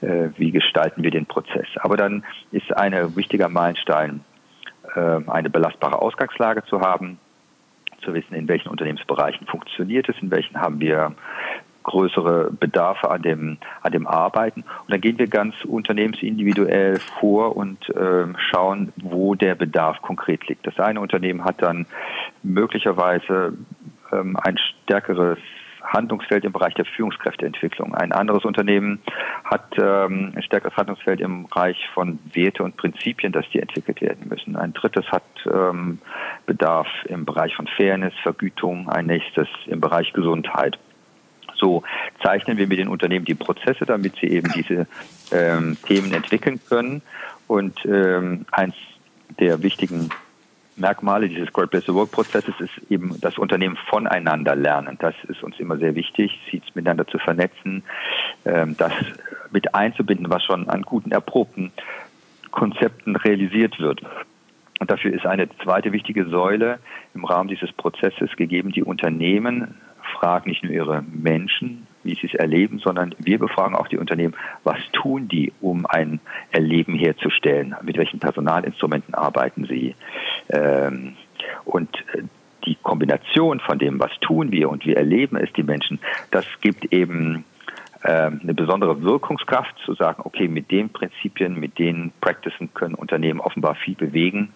äh, 0.00 0.30
wie 0.38 0.50
gestalten 0.50 1.04
wir 1.04 1.12
den 1.12 1.26
Prozess. 1.26 1.68
Aber 1.76 1.96
dann 1.96 2.24
ist 2.50 2.76
ein 2.76 3.14
wichtiger 3.14 3.48
Meilenstein, 3.48 4.24
äh, 4.96 5.20
eine 5.28 5.50
belastbare 5.50 6.02
Ausgangslage 6.02 6.64
zu 6.64 6.80
haben, 6.80 7.20
zu 8.02 8.14
wissen, 8.14 8.34
in 8.34 8.48
welchen 8.48 8.68
Unternehmensbereichen 8.68 9.46
funktioniert 9.46 10.08
es, 10.08 10.16
in 10.20 10.30
welchen 10.30 10.60
haben 10.60 10.80
wir 10.80 11.14
größere 11.82 12.50
Bedarfe 12.52 13.10
an 13.10 13.22
dem, 13.22 13.58
an 13.82 13.92
dem 13.92 14.06
Arbeiten. 14.06 14.62
Und 14.62 14.90
dann 14.90 15.00
gehen 15.00 15.18
wir 15.18 15.28
ganz 15.28 15.54
unternehmensindividuell 15.64 16.98
vor 16.98 17.56
und 17.56 17.88
äh, 17.90 18.26
schauen, 18.50 18.92
wo 19.02 19.34
der 19.34 19.54
Bedarf 19.54 20.02
konkret 20.02 20.46
liegt. 20.48 20.66
Das 20.66 20.78
eine 20.78 21.00
Unternehmen 21.00 21.44
hat 21.44 21.62
dann 21.62 21.86
möglicherweise 22.42 23.54
ähm, 24.12 24.36
ein 24.42 24.58
stärkeres 24.58 25.38
Handlungsfeld 25.92 26.44
im 26.44 26.52
Bereich 26.52 26.74
der 26.74 26.84
Führungskräfteentwicklung. 26.84 27.94
Ein 27.94 28.12
anderes 28.12 28.44
Unternehmen 28.44 29.00
hat 29.44 29.76
ähm, 29.78 30.32
ein 30.34 30.42
stärkeres 30.42 30.76
Handlungsfeld 30.76 31.20
im 31.20 31.48
Bereich 31.48 31.76
von 31.92 32.18
Werte 32.32 32.62
und 32.62 32.76
Prinzipien, 32.76 33.32
dass 33.32 33.48
die 33.50 33.60
entwickelt 33.60 34.00
werden 34.00 34.28
müssen. 34.28 34.56
Ein 34.56 34.72
drittes 34.72 35.06
hat 35.10 35.24
ähm, 35.46 35.98
Bedarf 36.46 36.88
im 37.06 37.24
Bereich 37.24 37.54
von 37.54 37.66
Fairness, 37.66 38.14
Vergütung, 38.22 38.88
ein 38.88 39.06
nächstes 39.06 39.48
im 39.66 39.80
Bereich 39.80 40.12
Gesundheit. 40.12 40.78
So 41.56 41.82
zeichnen 42.22 42.56
wir 42.56 42.66
mit 42.66 42.78
den 42.78 42.88
Unternehmen 42.88 43.24
die 43.24 43.34
Prozesse, 43.34 43.84
damit 43.84 44.16
sie 44.16 44.28
eben 44.28 44.50
diese 44.52 44.86
ähm, 45.32 45.76
Themen 45.86 46.12
entwickeln 46.14 46.60
können. 46.68 47.02
Und 47.46 47.84
ähm, 47.84 48.46
eins 48.52 48.74
der 49.38 49.62
wichtigen 49.62 50.10
Merkmale 50.80 51.28
dieses 51.28 51.52
Great 51.52 51.70
Place 51.70 51.84
to 51.84 51.94
Work 51.94 52.10
Prozesses 52.10 52.54
ist 52.58 52.90
eben 52.90 53.20
das 53.20 53.38
Unternehmen 53.38 53.76
voneinander 53.88 54.56
lernen. 54.56 54.96
Das 54.98 55.14
ist 55.28 55.42
uns 55.42 55.60
immer 55.60 55.76
sehr 55.76 55.94
wichtig, 55.94 56.40
sie 56.50 56.62
miteinander 56.74 57.06
zu 57.06 57.18
vernetzen, 57.18 57.84
ähm, 58.44 58.76
das 58.76 58.92
mit 59.50 59.74
einzubinden, 59.74 60.30
was 60.30 60.42
schon 60.44 60.68
an 60.68 60.82
guten, 60.82 61.12
erprobten 61.12 61.72
Konzepten 62.50 63.16
realisiert 63.16 63.78
wird. 63.78 64.02
Und 64.80 64.90
dafür 64.90 65.12
ist 65.12 65.26
eine 65.26 65.48
zweite 65.62 65.92
wichtige 65.92 66.24
Säule 66.26 66.78
im 67.14 67.24
Rahmen 67.24 67.48
dieses 67.48 67.70
Prozesses 67.72 68.34
gegeben, 68.36 68.72
die 68.72 68.82
Unternehmen 68.82 69.74
fragen 70.18 70.50
nicht 70.50 70.64
nur 70.64 70.72
ihre 70.72 71.02
Menschen, 71.02 71.86
wie 72.02 72.14
sie 72.14 72.26
es 72.26 72.34
erleben, 72.34 72.78
sondern 72.78 73.14
wir 73.18 73.38
befragen 73.38 73.74
auch 73.74 73.88
die 73.88 73.98
Unternehmen, 73.98 74.34
was 74.64 74.78
tun 74.92 75.28
die, 75.28 75.52
um 75.60 75.86
ein 75.86 76.20
Erleben 76.50 76.94
herzustellen? 76.94 77.74
Mit 77.82 77.96
welchen 77.96 78.20
Personalinstrumenten 78.20 79.14
arbeiten 79.14 79.66
sie? 79.66 79.94
Ähm, 80.48 81.16
und 81.64 81.94
äh, 82.14 82.22
die 82.66 82.76
Kombination 82.82 83.60
von 83.60 83.78
dem, 83.78 83.98
was 84.00 84.10
tun 84.20 84.52
wir 84.52 84.68
und 84.68 84.84
wie 84.84 84.94
erleben 84.94 85.36
es 85.36 85.52
die 85.54 85.62
Menschen, 85.62 85.98
das 86.30 86.44
gibt 86.60 86.92
eben 86.92 87.44
ähm, 88.04 88.40
eine 88.42 88.54
besondere 88.54 89.02
Wirkungskraft 89.02 89.76
zu 89.84 89.94
sagen, 89.94 90.22
okay, 90.24 90.48
mit 90.48 90.70
den 90.70 90.90
Prinzipien, 90.90 91.58
mit 91.58 91.78
den 91.78 92.12
Practicen 92.20 92.72
können 92.74 92.94
Unternehmen 92.94 93.40
offenbar 93.40 93.74
viel 93.74 93.94
bewegen 93.94 94.52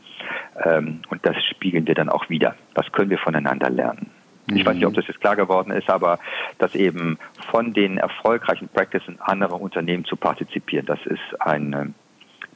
ähm, 0.65 1.03
und 1.09 1.25
das 1.27 1.37
spiegeln 1.51 1.87
wir 1.87 1.95
dann 1.95 2.09
auch 2.09 2.29
wieder. 2.29 2.55
Was 2.75 2.91
können 2.93 3.11
wir 3.11 3.19
voneinander 3.19 3.71
lernen? 3.71 4.11
Ich 4.47 4.65
weiß 4.67 4.75
nicht, 4.75 4.85
ob 4.85 4.93
mhm. 4.93 4.97
das 4.97 5.07
jetzt 5.07 5.21
klar 5.21 5.37
geworden 5.37 5.71
ist, 5.71 5.89
aber 5.89 6.19
dass 6.59 6.75
eben 6.75 7.19
von 7.51 7.73
den 7.73 7.97
erfolgreichen 7.97 8.69
Practices 8.69 9.19
anderer 9.21 9.59
Unternehmen 9.59 10.05
zu 10.05 10.17
partizipieren, 10.17 10.85
das 10.85 10.99
ist 11.07 11.41
ein 11.41 11.95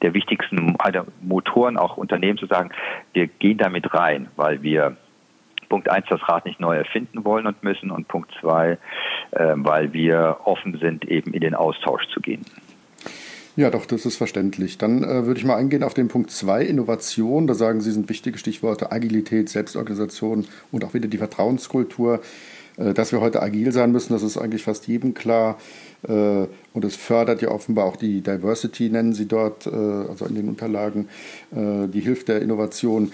der 0.02 0.14
wichtigsten 0.14 0.76
Motoren 1.20 1.76
auch 1.76 1.96
Unternehmen 1.96 2.38
zu 2.38 2.46
sagen, 2.46 2.70
wir 3.12 3.26
gehen 3.26 3.58
damit 3.58 3.92
rein, 3.94 4.28
weil 4.36 4.62
wir 4.62 4.96
Punkt 5.68 5.88
eins 5.90 6.06
das 6.08 6.26
Rad 6.28 6.46
nicht 6.46 6.60
neu 6.60 6.76
erfinden 6.76 7.24
wollen 7.24 7.46
und 7.46 7.62
müssen 7.62 7.90
und 7.90 8.08
Punkt 8.08 8.30
zwei, 8.40 8.78
äh, 9.32 9.54
weil 9.56 9.92
wir 9.92 10.38
offen 10.44 10.78
sind, 10.78 11.04
eben 11.04 11.34
in 11.34 11.40
den 11.40 11.54
Austausch 11.54 12.06
zu 12.08 12.20
gehen. 12.20 12.44
Ja, 13.58 13.70
doch, 13.70 13.86
das 13.86 14.06
ist 14.06 14.16
verständlich. 14.16 14.78
Dann 14.78 15.02
äh, 15.02 15.26
würde 15.26 15.40
ich 15.40 15.44
mal 15.44 15.56
eingehen 15.56 15.82
auf 15.82 15.92
den 15.92 16.06
Punkt 16.06 16.30
2, 16.30 16.62
Innovation. 16.62 17.48
Da 17.48 17.54
sagen 17.54 17.80
Sie, 17.80 17.90
sind 17.90 18.08
wichtige 18.08 18.38
Stichworte 18.38 18.92
Agilität, 18.92 19.48
Selbstorganisation 19.48 20.46
und 20.70 20.84
auch 20.84 20.94
wieder 20.94 21.08
die 21.08 21.18
Vertrauenskultur. 21.18 22.20
Äh, 22.78 22.94
dass 22.94 23.12
wir 23.12 23.20
heute 23.20 23.42
agil 23.42 23.72
sein 23.72 23.92
müssen, 23.92 24.12
das 24.12 24.22
ist 24.22 24.38
eigentlich 24.38 24.62
fast 24.62 24.86
jedem 24.86 25.14
klar. 25.14 25.58
Äh, 26.06 26.12
und 26.12 26.84
es 26.84 26.96
fördert 26.96 27.42
ja 27.42 27.50
offenbar 27.50 27.84
auch 27.84 27.96
die 27.96 28.20
Diversity, 28.20 28.88
nennen 28.88 29.12
Sie 29.12 29.26
dort, 29.26 29.66
äh, 29.66 29.70
also 29.70 30.26
in 30.26 30.34
den 30.34 30.48
Unterlagen, 30.48 31.08
die 31.50 32.00
hilft 32.00 32.28
der 32.28 32.42
Innovation. 32.42 33.10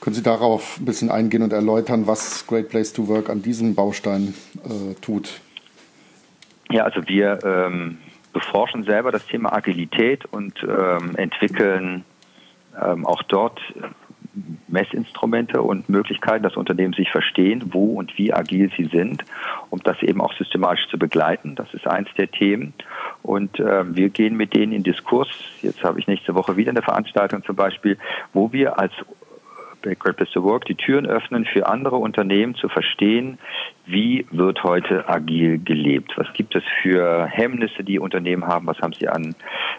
Können 0.00 0.14
Sie 0.14 0.22
darauf 0.22 0.78
ein 0.78 0.84
bisschen 0.84 1.10
eingehen 1.10 1.42
und 1.42 1.52
erläutern, 1.52 2.06
was 2.06 2.46
Great 2.46 2.68
Place 2.68 2.92
to 2.92 3.08
Work 3.08 3.30
an 3.30 3.40
diesem 3.40 3.74
Baustein 3.74 4.34
tut? 5.00 5.40
Ja, 6.70 6.84
also 6.84 7.00
wir 7.06 7.38
ähm 7.44 7.98
beforschen 8.36 8.84
selber 8.84 9.12
das 9.12 9.26
Thema 9.26 9.54
Agilität 9.54 10.26
und 10.26 10.62
ähm, 10.62 11.16
entwickeln 11.16 12.04
ähm, 12.78 13.06
auch 13.06 13.22
dort 13.22 13.58
Messinstrumente 14.68 15.62
und 15.62 15.88
Möglichkeiten, 15.88 16.42
dass 16.42 16.56
Unternehmen 16.56 16.92
sich 16.92 17.10
verstehen, 17.10 17.70
wo 17.72 17.94
und 17.94 18.16
wie 18.18 18.32
agil 18.32 18.70
sie 18.76 18.84
sind, 18.84 19.24
um 19.70 19.80
das 19.82 20.02
eben 20.02 20.20
auch 20.20 20.32
systematisch 20.34 20.88
zu 20.88 20.98
begleiten. 20.98 21.54
Das 21.54 21.72
ist 21.74 21.86
eins 21.86 22.08
der 22.16 22.30
Themen. 22.30 22.74
Und 23.22 23.58
äh, 23.58 23.94
wir 23.94 24.10
gehen 24.10 24.36
mit 24.36 24.54
denen 24.54 24.72
in 24.72 24.82
Diskurs. 24.82 25.28
Jetzt 25.62 25.82
habe 25.82 25.98
ich 25.98 26.06
nächste 26.06 26.34
Woche 26.34 26.56
wieder 26.56 26.70
eine 26.70 26.82
Veranstaltung 26.82 27.44
zum 27.44 27.56
Beispiel, 27.56 27.98
wo 28.32 28.52
wir 28.52 28.78
als 28.78 28.92
Great 29.94 30.16
Place 30.16 30.30
to 30.32 30.42
Work 30.42 30.64
die 30.64 30.74
Türen 30.74 31.06
öffnen 31.06 31.44
für 31.44 31.66
andere 31.66 31.96
Unternehmen 31.96 32.54
zu 32.54 32.68
verstehen, 32.68 33.38
wie 33.86 34.26
wird 34.30 34.62
heute 34.64 35.08
agil 35.08 35.58
gelebt? 35.58 36.12
Was 36.16 36.32
gibt 36.32 36.54
es 36.54 36.64
für 36.82 37.26
Hemmnisse, 37.26 37.84
die 37.84 37.98
Unternehmen 37.98 38.46
haben? 38.46 38.66
Was 38.66 38.78
haben 38.80 38.92
sie 38.92 39.08
an 39.08 39.34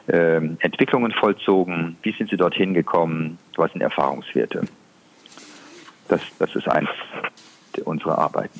äh, 0.07 0.37
Entwicklungen 0.37 1.11
vollzogen? 1.11 1.97
Wie 2.03 2.13
sind 2.13 2.29
sie 2.29 2.37
dorthin 2.37 2.73
gekommen? 2.73 3.37
Was 3.55 3.71
sind 3.73 3.81
Erfahrungswerte? 3.81 4.61
Das, 6.07 6.21
das 6.39 6.55
ist 6.55 6.69
eins 6.69 6.89
unserer 7.83 8.17
Arbeiten. 8.17 8.59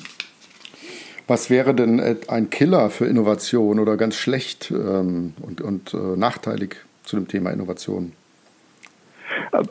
Was 1.26 1.50
wäre 1.50 1.74
denn 1.74 2.00
ein 2.28 2.50
Killer 2.50 2.88
für 2.88 3.06
Innovation 3.06 3.78
oder 3.78 3.96
ganz 3.96 4.16
schlecht 4.16 4.70
ähm, 4.70 5.34
und, 5.42 5.60
und 5.60 5.92
äh, 5.92 5.96
nachteilig 6.16 6.76
zu 7.02 7.16
dem 7.16 7.28
Thema 7.28 7.50
Innovation? 7.50 8.12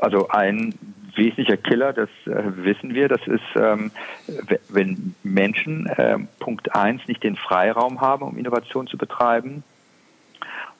Also 0.01 0.27
ein 0.29 0.73
wesentlicher 1.17 1.57
Killer, 1.57 1.93
das 1.93 2.09
äh, 2.25 2.43
wissen 2.57 2.93
wir. 2.93 3.07
Das 3.07 3.25
ist, 3.27 3.43
ähm, 3.55 3.91
wenn 4.69 5.15
Menschen 5.23 5.87
äh, 5.87 6.17
Punkt 6.39 6.75
eins 6.75 7.07
nicht 7.07 7.23
den 7.23 7.35
Freiraum 7.35 8.01
haben, 8.01 8.23
um 8.23 8.37
Innovation 8.37 8.87
zu 8.87 8.97
betreiben 8.97 9.63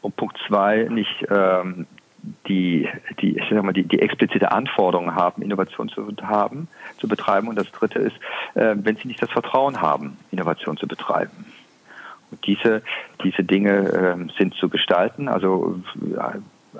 und 0.01 0.15
Punkt 0.15 0.37
zwei 0.47 0.87
nicht 0.89 1.25
ähm, 1.29 1.87
die, 2.47 2.87
die, 3.21 3.37
ich 3.37 3.43
sag 3.49 3.63
mal, 3.63 3.73
die, 3.73 3.83
die 3.83 3.99
explizite 3.99 4.51
Anforderungen 4.51 5.15
haben, 5.15 5.41
Innovation 5.41 5.89
zu 5.89 6.07
haben, 6.23 6.67
zu 6.97 7.07
betreiben. 7.07 7.47
Und 7.47 7.55
das 7.55 7.71
dritte 7.71 7.99
ist, 7.99 8.15
äh, 8.55 8.75
wenn 8.75 8.95
sie 8.97 9.07
nicht 9.07 9.21
das 9.21 9.31
Vertrauen 9.31 9.81
haben, 9.81 10.17
Innovation 10.31 10.77
zu 10.77 10.87
betreiben. 10.87 11.45
Und 12.31 12.45
diese, 12.45 12.81
diese 13.23 13.43
Dinge 13.43 13.71
äh, 13.71 14.37
sind 14.37 14.55
zu 14.55 14.69
gestalten. 14.69 15.29
Also 15.29 15.79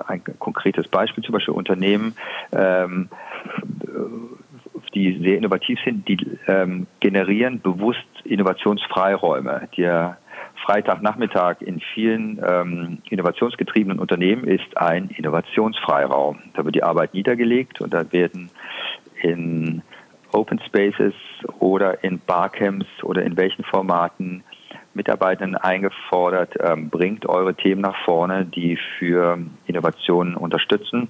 ein 0.06 0.22
konkretes 0.38 0.88
Beispiel, 0.88 1.24
zum 1.24 1.32
Beispiel 1.32 1.54
Unternehmen, 1.54 2.14
ähm, 2.52 3.08
die 4.94 5.18
sehr 5.22 5.36
innovativ 5.38 5.78
sind, 5.84 6.08
die 6.08 6.18
ähm, 6.46 6.86
generieren 7.00 7.60
bewusst 7.60 8.06
Innovationsfreiräume. 8.24 9.68
Der 9.76 10.18
Freitagnachmittag 10.64 11.60
in 11.60 11.80
vielen 11.94 12.42
ähm, 12.46 12.98
innovationsgetriebenen 13.10 13.98
Unternehmen 13.98 14.44
ist 14.44 14.76
ein 14.76 15.08
Innovationsfreiraum. 15.10 16.38
Da 16.54 16.64
wird 16.64 16.74
die 16.74 16.82
Arbeit 16.82 17.14
niedergelegt 17.14 17.80
und 17.80 17.94
da 17.94 18.10
werden 18.12 18.50
in 19.22 19.82
Open 20.32 20.60
Spaces 20.66 21.14
oder 21.58 22.02
in 22.04 22.18
Barcamps 22.18 22.86
oder 23.02 23.22
in 23.22 23.36
welchen 23.36 23.64
Formaten 23.64 24.44
Mitarbeitenden 24.94 25.56
eingefordert, 25.56 26.54
ähm, 26.60 26.90
bringt 26.90 27.26
eure 27.26 27.54
Themen 27.54 27.80
nach 27.80 27.96
vorne, 28.04 28.44
die 28.44 28.78
für 28.98 29.38
Innovationen 29.66 30.34
unterstützen. 30.34 31.08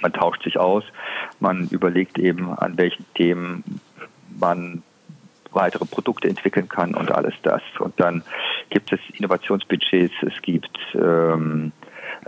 Man 0.00 0.12
tauscht 0.12 0.42
sich 0.44 0.58
aus, 0.58 0.84
man 1.38 1.68
überlegt 1.68 2.18
eben, 2.18 2.50
an 2.50 2.78
welchen 2.78 3.04
Themen 3.14 3.80
man 4.38 4.82
weitere 5.52 5.84
Produkte 5.84 6.28
entwickeln 6.28 6.68
kann 6.68 6.94
und 6.94 7.12
alles 7.12 7.34
das. 7.42 7.60
Und 7.78 8.00
dann 8.00 8.22
gibt 8.70 8.92
es 8.92 9.00
Innovationsbudgets, 9.14 10.14
es 10.22 10.40
gibt 10.40 10.78
ähm, 10.94 11.72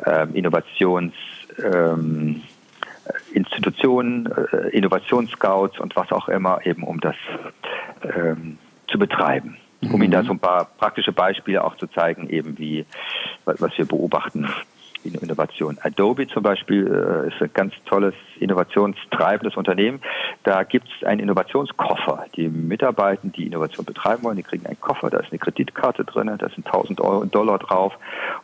äh, 0.05 0.27
Innovations 0.35 1.15
ähm, 1.63 2.43
Institutionen, 3.33 4.27
äh, 4.53 4.69
Innovationsscouts 4.71 5.79
und 5.79 5.97
was 5.97 6.11
auch 6.13 6.29
immer, 6.29 6.65
eben 6.67 6.83
um 6.83 7.01
das 7.01 7.17
ähm, 8.03 8.59
zu 8.89 8.99
betreiben 8.99 9.57
um 9.93 10.03
Ihnen 10.03 10.13
da 10.13 10.23
mhm. 10.23 10.27
so 10.27 10.33
ein 10.33 10.39
paar 10.39 10.65
praktische 10.65 11.13
Beispiele 11.13 11.63
auch 11.65 11.77
zu 11.77 11.87
zeigen, 11.87 12.29
eben 12.29 12.59
wie, 12.59 12.85
was 13.45 13.77
wir 13.77 13.87
beobachten 13.87 14.49
in 15.05 15.15
Innovation. 15.15 15.79
Adobe 15.83 16.27
zum 16.27 16.43
Beispiel 16.43 16.87
äh, 16.87 17.29
ist 17.29 17.41
ein 17.43 17.51
ganz 17.53 17.75
tolles 17.87 18.15
innovationstreibendes 18.39 19.57
Unternehmen. 19.57 20.01
Da 20.43 20.63
gibt 20.65 20.89
es 20.89 21.07
einen 21.07 21.21
Innovationskoffer. 21.21 22.27
Die 22.37 22.49
Mitarbeiter, 22.49 23.29
die 23.29 23.47
Innovation 23.47 23.85
betreiben 23.85 24.25
wollen, 24.25 24.37
die 24.37 24.43
kriegen 24.43 24.67
einen 24.67 24.81
Koffer. 24.81 25.11
Da 25.11 25.19
ist 25.19 25.31
eine 25.31 25.39
Kreditkarte 25.39 26.05
drin, 26.05 26.31
da 26.39 26.49
sind 26.49 26.67
1000 26.67 27.01
Euro, 27.01 27.25
Dollar 27.25 27.59
drauf. 27.59 27.95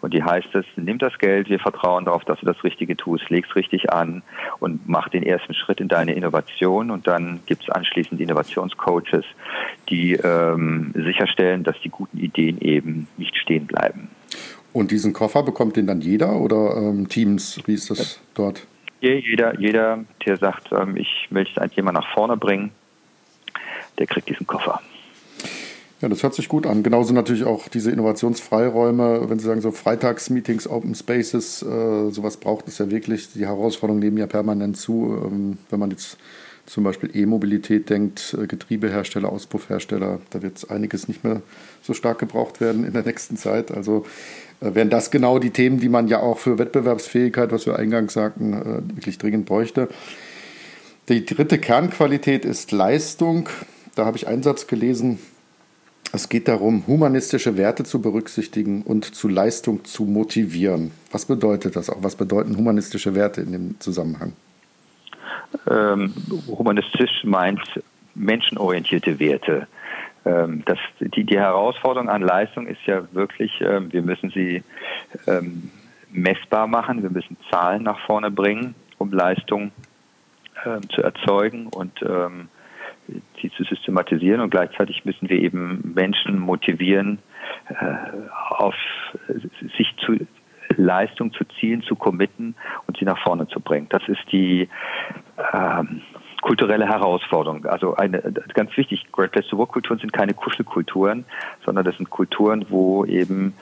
Und 0.01 0.15
die 0.15 0.23
heißt 0.23 0.55
es, 0.55 0.65
nimm 0.77 0.99
das 0.99 1.19
Geld, 1.19 1.49
wir 1.49 1.59
vertrauen 1.59 2.05
darauf, 2.05 2.25
dass 2.25 2.41
du 2.41 2.47
das 2.47 2.63
Richtige 2.65 2.97
tust, 2.97 3.29
legst 3.31 3.55
richtig 3.57 3.93
an 3.93 4.23
und 4.59 4.89
mach 4.89 5.09
den 5.09 5.23
ersten 5.23 5.55
Schritt 5.55 5.81
in 5.81 5.89
deine 5.89 6.15
Innovation. 6.15 6.91
Und 6.91 7.07
dann 7.07 7.41
gibt 7.47 7.63
es 7.63 7.71
anschließend 7.71 8.21
Innovationscoaches, 8.21 9.25
die 9.89 10.15
ähm, 10.15 10.93
sicherstellen, 10.95 11.65
dass 11.65 11.79
die 11.81 11.91
guten 11.91 12.19
Ideen 12.19 12.61
eben 12.61 13.09
nicht 13.17 13.37
stehen 13.37 13.67
bleiben. 13.67 14.09
Und 14.73 14.91
diesen 14.91 15.13
Koffer 15.13 15.43
bekommt 15.43 15.77
den 15.77 15.87
dann 15.87 16.01
jeder 16.01 16.41
oder 16.41 16.77
ähm, 16.77 17.09
Teams? 17.09 17.61
Wie 17.67 17.75
ist 17.75 17.91
das 17.91 18.21
dort? 18.35 18.67
Jeder, 19.01 19.59
jeder, 19.59 20.05
der 20.27 20.37
sagt, 20.37 20.71
ähm, 20.73 20.97
ich 20.97 21.29
möchte 21.31 21.61
ein 21.61 21.71
Thema 21.71 21.91
nach 21.93 22.07
vorne 22.13 22.37
bringen, 22.37 22.71
der 23.99 24.07
kriegt 24.07 24.29
diesen 24.29 24.47
Koffer. 24.47 24.81
Ja, 26.01 26.09
das 26.09 26.23
hört 26.23 26.35
sich 26.35 26.49
gut 26.49 26.67
an. 26.67 26.83
Genauso 26.83 27.13
natürlich 27.13 27.45
auch 27.45 27.69
diese 27.69 27.91
Innovationsfreiräume, 27.91 29.29
wenn 29.29 29.39
Sie 29.39 29.47
sagen, 29.47 29.61
so 29.61 29.71
Freitagsmeetings, 29.71 30.67
Open 30.67 30.95
Spaces, 30.95 31.63
äh, 31.63 32.11
sowas 32.11 32.39
braucht 32.39 32.69
es 32.69 32.79
ja 32.79 32.91
wirklich. 32.91 33.33
Die 33.35 33.47
Herausforderungen 33.47 34.01
nehmen 34.01 34.17
ja 34.17 34.27
permanent 34.27 34.79
zu. 34.79 35.21
Ähm, 35.27 35.59
wenn 35.69 35.79
man 35.79 35.91
jetzt 35.91 36.17
zum 36.71 36.85
Beispiel 36.85 37.11
E-Mobilität 37.13 37.91
denkt, 37.91 38.37
äh, 38.41 38.47
Getriebehersteller, 38.47 39.31
Auspuffhersteller, 39.31 40.21
da 40.31 40.41
wird 40.41 40.71
einiges 40.71 41.09
nicht 41.09 41.25
mehr 41.25 41.43
so 41.83 41.95
stark 41.95 42.21
gebraucht 42.21 42.61
werden 42.61 42.85
in 42.85 42.93
der 42.93 43.03
nächsten 43.03 43.37
Zeit. 43.37 43.73
Also 43.73 44.07
äh, 44.61 44.73
wären 44.75 44.89
das 44.89 45.11
genau 45.11 45.41
die 45.41 45.51
Themen, 45.51 45.81
die 45.81 45.89
man 45.89 46.07
ja 46.07 46.21
auch 46.21 46.39
für 46.39 46.59
Wettbewerbsfähigkeit, 46.59 47.51
was 47.51 47.67
wir 47.67 47.77
eingangs 47.77 48.13
sagten, 48.13 48.53
äh, 48.53 48.97
wirklich 48.97 49.19
dringend 49.19 49.47
bräuchte. 49.47 49.89
Die 51.09 51.25
dritte 51.25 51.59
Kernqualität 51.59 52.45
ist 52.45 52.71
Leistung. 52.71 53.49
Da 53.97 54.07
habe 54.07 54.17
ich 54.17 54.29
einen 54.29 54.45
Satz 54.45 54.69
gelesen, 54.69 55.19
es 56.13 56.29
geht 56.29 56.47
darum, 56.47 56.85
humanistische 56.87 57.57
Werte 57.57 57.83
zu 57.83 58.01
berücksichtigen 58.01 58.83
und 58.83 59.05
zu 59.05 59.27
Leistung 59.27 59.85
zu 59.85 60.05
motivieren. 60.05 60.93
Was 61.11 61.25
bedeutet 61.25 61.75
das 61.75 61.91
auch? 61.91 62.03
Was 62.03 62.15
bedeuten 62.15 62.57
humanistische 62.57 63.17
Werte 63.17 63.41
in 63.41 63.53
dem 63.53 63.81
Zusammenhang? 63.81 64.33
Ähm, 65.69 66.15
humanistisch 66.47 67.25
meint 67.25 67.61
menschenorientierte 68.15 69.19
Werte. 69.19 69.67
Ähm, 70.25 70.63
das, 70.67 70.79
die, 71.01 71.25
die 71.25 71.39
Herausforderung 71.39 72.09
an 72.09 72.23
Leistung 72.23 72.67
ist 72.67 72.83
ja 72.87 73.03
wirklich, 73.13 73.61
ähm, 73.61 73.93
wir 73.93 74.03
müssen 74.03 74.31
sie 74.31 74.63
ähm, 75.27 75.71
messbar 76.13 76.67
machen, 76.67 77.03
wir 77.03 77.11
müssen 77.11 77.37
Zahlen 77.51 77.83
nach 77.83 77.99
vorne 78.01 78.31
bringen, 78.31 78.75
um 78.99 79.13
Leistung 79.13 79.73
ähm, 80.65 80.89
zu 80.91 81.03
erzeugen 81.03 81.69
und 81.69 82.03
ähm, 82.03 82.49
sie 83.41 83.51
zu 83.51 83.65
systematisieren 83.65 84.41
und 84.41 84.51
gleichzeitig 84.51 85.05
müssen 85.05 85.29
wir 85.29 85.39
eben 85.39 85.93
Menschen 85.95 86.39
motivieren, 86.39 87.19
äh, 87.69 87.75
auf 88.51 88.75
sich 89.77 89.95
zu 90.05 90.27
Leistung 90.77 91.33
zu 91.33 91.45
zielen, 91.59 91.83
zu 91.83 91.97
committen 91.97 92.55
und 92.87 92.97
sie 92.99 93.05
nach 93.05 93.19
vorne 93.19 93.49
zu 93.49 93.61
bringen. 93.61 93.87
Das 93.91 94.03
ist 94.09 94.21
die 94.33 94.69
ähm, 95.53 96.03
kulturelle 96.41 96.87
Herausforderung. 96.87 97.67
Also 97.67 97.97
eine 97.97 98.21
ganz 98.55 98.77
wichtig, 98.77 99.07
Great 99.13 99.33
Place 99.33 99.49
to 99.49 99.59
Work 99.59 99.73
Kulturen 99.73 99.99
sind 99.99 100.13
keine 100.13 100.35
Kuschelkulturen, 100.35 101.25
sondern 101.65 101.85
das 101.85 101.97
sind 101.97 102.11
Kulturen, 102.11 102.67
wo 102.69 103.05
eben 103.05 103.55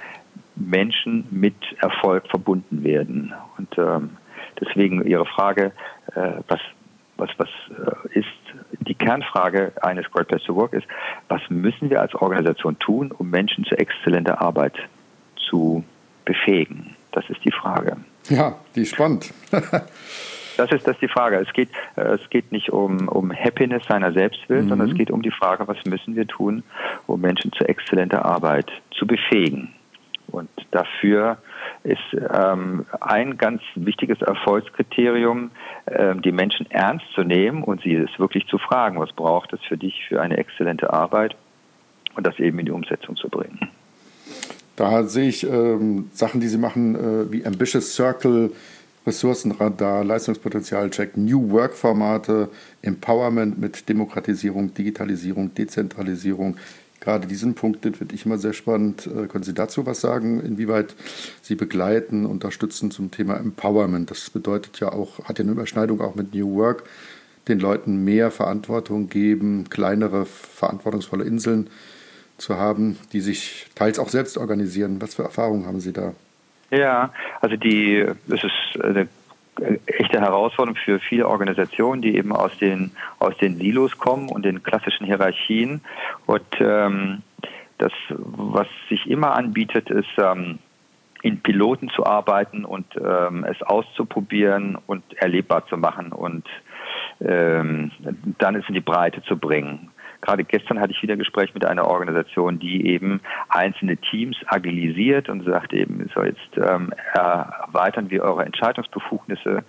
Menschen 0.54 1.26
mit 1.30 1.54
Erfolg 1.78 2.28
verbunden 2.28 2.84
werden. 2.84 3.32
Und 3.56 3.76
ähm, 3.78 4.10
deswegen 4.60 5.06
Ihre 5.06 5.26
Frage, 5.26 5.72
äh, 6.14 6.32
was 6.48 6.60
was, 7.18 7.30
was 7.36 7.48
äh, 7.70 8.18
ist 8.20 8.28
die 8.86 8.94
Kernfrage 8.94 9.72
eines 9.82 10.10
Great 10.10 10.28
Place 10.28 10.44
to 10.44 10.54
Work 10.54 10.72
ist, 10.72 10.86
was 11.28 11.42
müssen 11.50 11.90
wir 11.90 12.00
als 12.00 12.14
Organisation 12.14 12.78
tun, 12.78 13.10
um 13.10 13.28
Menschen 13.28 13.64
zu 13.64 13.76
exzellenter 13.76 14.40
Arbeit 14.40 14.74
zu 15.36 15.84
befähigen? 16.24 16.94
Das 17.18 17.28
ist 17.30 17.44
die 17.44 17.50
Frage. 17.50 17.96
Ja, 18.28 18.54
die 18.76 18.82
ist 18.82 18.94
spannend. 18.94 19.34
das 19.50 20.70
ist 20.70 20.86
das 20.86 20.96
die 21.00 21.08
Frage. 21.08 21.38
Es 21.38 21.52
geht, 21.52 21.68
äh, 21.96 22.02
es 22.02 22.30
geht 22.30 22.52
nicht 22.52 22.70
um, 22.70 23.08
um 23.08 23.32
Happiness 23.32 23.82
seiner 23.88 24.12
Selbstwillen, 24.12 24.66
mhm. 24.66 24.68
sondern 24.68 24.90
es 24.90 24.96
geht 24.96 25.10
um 25.10 25.20
die 25.20 25.32
Frage, 25.32 25.66
was 25.66 25.78
müssen 25.84 26.14
wir 26.14 26.28
tun, 26.28 26.62
um 27.08 27.20
Menschen 27.20 27.50
zu 27.50 27.64
exzellenter 27.64 28.24
Arbeit 28.24 28.70
zu 28.92 29.04
befähigen. 29.04 29.74
Und 30.28 30.48
dafür 30.70 31.38
ist 31.82 31.98
ähm, 32.12 32.86
ein 33.00 33.36
ganz 33.36 33.62
wichtiges 33.74 34.22
Erfolgskriterium, 34.22 35.50
äh, 35.86 36.14
die 36.14 36.30
Menschen 36.30 36.70
ernst 36.70 37.06
zu 37.16 37.24
nehmen 37.24 37.64
und 37.64 37.82
sie 37.82 37.96
es 37.96 38.16
wirklich 38.20 38.46
zu 38.46 38.58
fragen, 38.58 39.00
was 39.00 39.10
braucht 39.10 39.52
es 39.54 39.60
für 39.62 39.76
dich 39.76 40.04
für 40.06 40.22
eine 40.22 40.36
exzellente 40.36 40.92
Arbeit 40.92 41.34
und 42.14 42.24
das 42.24 42.38
eben 42.38 42.60
in 42.60 42.66
die 42.66 42.72
Umsetzung 42.72 43.16
zu 43.16 43.28
bringen. 43.28 43.58
Da 44.78 45.02
sehe 45.02 45.28
ich 45.28 45.42
ähm, 45.42 46.08
Sachen, 46.14 46.40
die 46.40 46.46
Sie 46.46 46.56
machen, 46.56 46.94
äh, 46.94 47.32
wie 47.32 47.44
Ambitious 47.44 47.96
Circle, 47.96 48.52
Ressourcenradar, 49.04 50.04
Leistungspotenzialcheck, 50.04 51.16
New 51.16 51.50
Work-Formate, 51.50 52.48
Empowerment 52.82 53.58
mit 53.58 53.88
Demokratisierung, 53.88 54.72
Digitalisierung, 54.74 55.52
Dezentralisierung, 55.52 56.58
gerade 57.00 57.26
diesen 57.26 57.54
Punkt, 57.54 57.84
den 57.84 57.96
finde 57.96 58.14
ich 58.14 58.24
immer 58.24 58.38
sehr 58.38 58.52
spannend. 58.52 59.08
Äh, 59.08 59.26
können 59.26 59.42
Sie 59.42 59.52
dazu 59.52 59.84
was 59.84 60.00
sagen, 60.00 60.38
inwieweit 60.38 60.94
Sie 61.42 61.56
begleiten, 61.56 62.24
unterstützen 62.24 62.92
zum 62.92 63.10
Thema 63.10 63.36
Empowerment? 63.36 64.12
Das 64.12 64.30
bedeutet 64.30 64.78
ja 64.78 64.92
auch, 64.92 65.24
hat 65.24 65.40
ja 65.40 65.42
eine 65.42 65.50
Überschneidung 65.50 66.00
auch 66.00 66.14
mit 66.14 66.36
New 66.36 66.54
Work, 66.54 66.84
den 67.48 67.58
Leuten 67.58 68.04
mehr 68.04 68.30
Verantwortung 68.30 69.08
geben, 69.08 69.64
kleinere 69.70 70.24
verantwortungsvolle 70.24 71.24
Inseln 71.24 71.68
zu 72.38 72.56
haben, 72.56 72.98
die 73.12 73.20
sich 73.20 73.66
teils 73.74 73.98
auch 73.98 74.08
selbst 74.08 74.38
organisieren. 74.38 75.02
Was 75.02 75.14
für 75.14 75.24
Erfahrungen 75.24 75.66
haben 75.66 75.80
Sie 75.80 75.92
da? 75.92 76.14
Ja, 76.70 77.12
also 77.40 77.56
die, 77.56 77.96
es 77.96 78.44
ist 78.44 78.82
eine 78.82 79.08
echte 79.86 80.20
Herausforderung 80.20 80.76
für 80.76 81.00
viele 81.00 81.28
Organisationen, 81.28 82.02
die 82.02 82.16
eben 82.16 82.32
aus 82.32 82.56
den, 82.58 82.92
aus 83.18 83.36
den 83.38 83.56
Silos 83.56 83.98
kommen 83.98 84.28
und 84.28 84.44
den 84.44 84.62
klassischen 84.62 85.06
Hierarchien. 85.06 85.80
Und 86.26 86.46
ähm, 86.60 87.22
das, 87.78 87.92
was 88.08 88.68
sich 88.88 89.08
immer 89.08 89.34
anbietet, 89.34 89.90
ist, 89.90 90.08
ähm, 90.18 90.58
in 91.22 91.40
Piloten 91.40 91.88
zu 91.90 92.06
arbeiten 92.06 92.64
und 92.64 92.86
ähm, 92.96 93.44
es 93.44 93.60
auszuprobieren 93.62 94.78
und 94.86 95.02
erlebbar 95.16 95.66
zu 95.66 95.76
machen 95.76 96.12
und 96.12 96.46
ähm, 97.20 97.90
dann 98.38 98.54
es 98.54 98.68
in 98.68 98.74
die 98.74 98.80
Breite 98.80 99.22
zu 99.24 99.36
bringen. 99.36 99.90
Gerade 100.20 100.44
gestern 100.44 100.80
hatte 100.80 100.92
ich 100.92 101.02
wieder 101.02 101.14
ein 101.14 101.18
Gespräch 101.18 101.54
mit 101.54 101.64
einer 101.64 101.86
Organisation, 101.86 102.58
die 102.58 102.88
eben 102.88 103.20
einzelne 103.48 103.96
Teams 103.96 104.36
agilisiert 104.46 105.28
und 105.28 105.44
sagt 105.44 105.72
eben, 105.72 106.10
so 106.14 106.22
jetzt 106.22 106.56
ähm, 106.56 106.92
erweitern 107.14 108.10
wir 108.10 108.22
eure 108.24 108.44
Entscheidungsbefugnisse. 108.44 109.64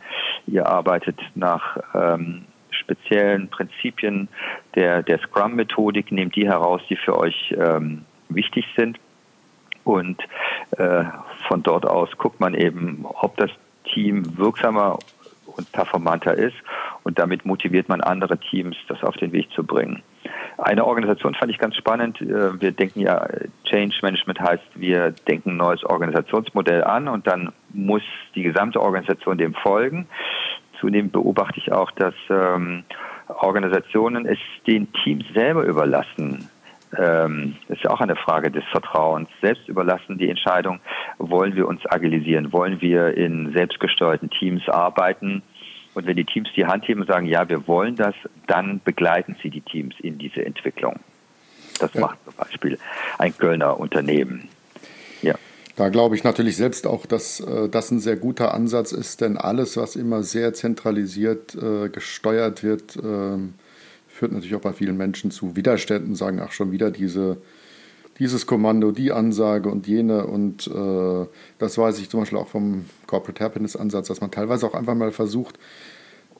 Ihr 0.47 0.65
arbeitet 0.65 1.19
nach 1.35 1.77
ähm, 1.93 2.45
speziellen 2.71 3.49
Prinzipien 3.49 4.27
der, 4.75 5.03
der 5.03 5.19
Scrum-Methodik, 5.19 6.11
nehmt 6.11 6.35
die 6.35 6.47
heraus, 6.47 6.81
die 6.89 6.95
für 6.95 7.17
euch 7.17 7.55
ähm, 7.57 8.05
wichtig 8.29 8.65
sind. 8.75 8.99
Und 9.83 10.21
äh, 10.77 11.03
von 11.47 11.63
dort 11.63 11.85
aus 11.85 12.09
guckt 12.17 12.39
man 12.39 12.53
eben, 12.53 13.05
ob 13.05 13.37
das 13.37 13.51
Team 13.93 14.37
wirksamer 14.37 14.99
und 15.45 15.71
performanter 15.71 16.33
ist. 16.33 16.55
Und 17.03 17.17
damit 17.17 17.45
motiviert 17.45 17.89
man 17.89 18.01
andere 18.01 18.37
Teams, 18.37 18.75
das 18.87 19.03
auf 19.03 19.15
den 19.17 19.31
Weg 19.31 19.51
zu 19.51 19.63
bringen. 19.63 20.03
Eine 20.61 20.85
Organisation 20.85 21.35
fand 21.35 21.51
ich 21.51 21.57
ganz 21.57 21.75
spannend. 21.75 22.21
Äh, 22.21 22.59
wir 22.59 22.71
denken 22.71 22.99
ja, 22.99 23.27
Change 23.65 23.95
Management 24.01 24.39
heißt, 24.39 24.63
wir 24.75 25.11
denken 25.27 25.51
ein 25.51 25.57
neues 25.57 25.83
Organisationsmodell 25.83 26.83
an 26.83 27.07
und 27.07 27.27
dann 27.27 27.53
muss 27.73 28.01
die 28.35 28.43
gesamte 28.43 28.81
Organisation 28.81 29.37
dem 29.37 29.53
folgen. 29.53 30.07
Zunehmend 30.79 31.11
beobachte 31.11 31.59
ich 31.59 31.71
auch, 31.71 31.91
dass 31.91 32.13
ähm, 32.29 32.83
Organisationen 33.27 34.25
es 34.25 34.39
den 34.67 34.91
Teams 35.03 35.25
selber 35.33 35.63
überlassen. 35.63 36.49
Ähm, 36.97 37.55
ist 37.67 37.83
ja 37.83 37.91
auch 37.91 38.01
eine 38.01 38.15
Frage 38.15 38.49
des 38.49 38.63
Vertrauens. 38.71 39.29
Selbst 39.41 39.67
überlassen 39.69 40.17
die 40.17 40.29
Entscheidung, 40.29 40.79
wollen 41.19 41.55
wir 41.55 41.67
uns 41.67 41.81
agilisieren, 41.85 42.51
wollen 42.51 42.81
wir 42.81 43.15
in 43.15 43.53
selbstgesteuerten 43.53 44.29
Teams 44.31 44.67
arbeiten 44.67 45.43
und 45.99 46.07
wenn 46.07 46.15
die 46.15 46.25
Teams 46.25 46.49
die 46.55 46.65
Hand 46.65 46.87
heben 46.87 47.01
und 47.01 47.07
sagen, 47.07 47.25
ja, 47.25 47.47
wir 47.49 47.67
wollen 47.67 47.95
das, 47.95 48.15
dann 48.47 48.79
begleiten 48.83 49.35
sie 49.43 49.49
die 49.49 49.61
Teams 49.61 49.95
in 49.99 50.17
diese 50.17 50.45
Entwicklung. 50.45 50.99
Das 51.79 51.93
ja. 51.93 52.01
macht 52.01 52.17
zum 52.23 52.33
Beispiel 52.35 52.77
ein 53.17 53.37
Kölner 53.37 53.77
Unternehmen. 53.79 54.47
Ja. 55.21 55.35
Da 55.75 55.89
glaube 55.89 56.15
ich 56.15 56.23
natürlich 56.23 56.55
selbst 56.55 56.87
auch, 56.87 57.05
dass 57.05 57.41
äh, 57.41 57.67
das 57.67 57.91
ein 57.91 57.99
sehr 57.99 58.15
guter 58.15 58.53
Ansatz 58.53 58.93
ist, 58.93 59.19
denn 59.19 59.37
alles, 59.37 59.75
was 59.75 59.97
immer 59.97 60.23
sehr 60.23 60.53
zentralisiert 60.53 61.55
äh, 61.55 61.89
gesteuert 61.89 62.63
wird, 62.63 62.95
äh, 62.95 63.37
führt 64.07 64.31
natürlich 64.31 64.55
auch 64.55 64.61
bei 64.61 64.73
vielen 64.73 64.95
Menschen 64.95 65.31
zu 65.31 65.57
Widerständen, 65.57 66.15
sagen, 66.15 66.39
ach 66.41 66.53
schon 66.53 66.71
wieder 66.71 66.91
diese 66.91 67.37
dieses 68.19 68.45
Kommando, 68.45 68.91
die 68.91 69.11
Ansage 69.11 69.69
und 69.69 69.87
jene. 69.87 70.27
Und 70.27 70.67
äh, 70.67 71.25
das 71.57 71.77
weiß 71.77 71.99
ich 71.99 72.09
zum 72.09 72.19
Beispiel 72.19 72.37
auch 72.37 72.49
vom 72.49 72.85
Corporate 73.07 73.43
Happiness 73.43 73.75
Ansatz, 73.75 74.09
dass 74.09 74.21
man 74.21 74.29
teilweise 74.31 74.67
auch 74.67 74.73
einfach 74.73 74.95
mal 74.95 75.11
versucht, 75.11 75.57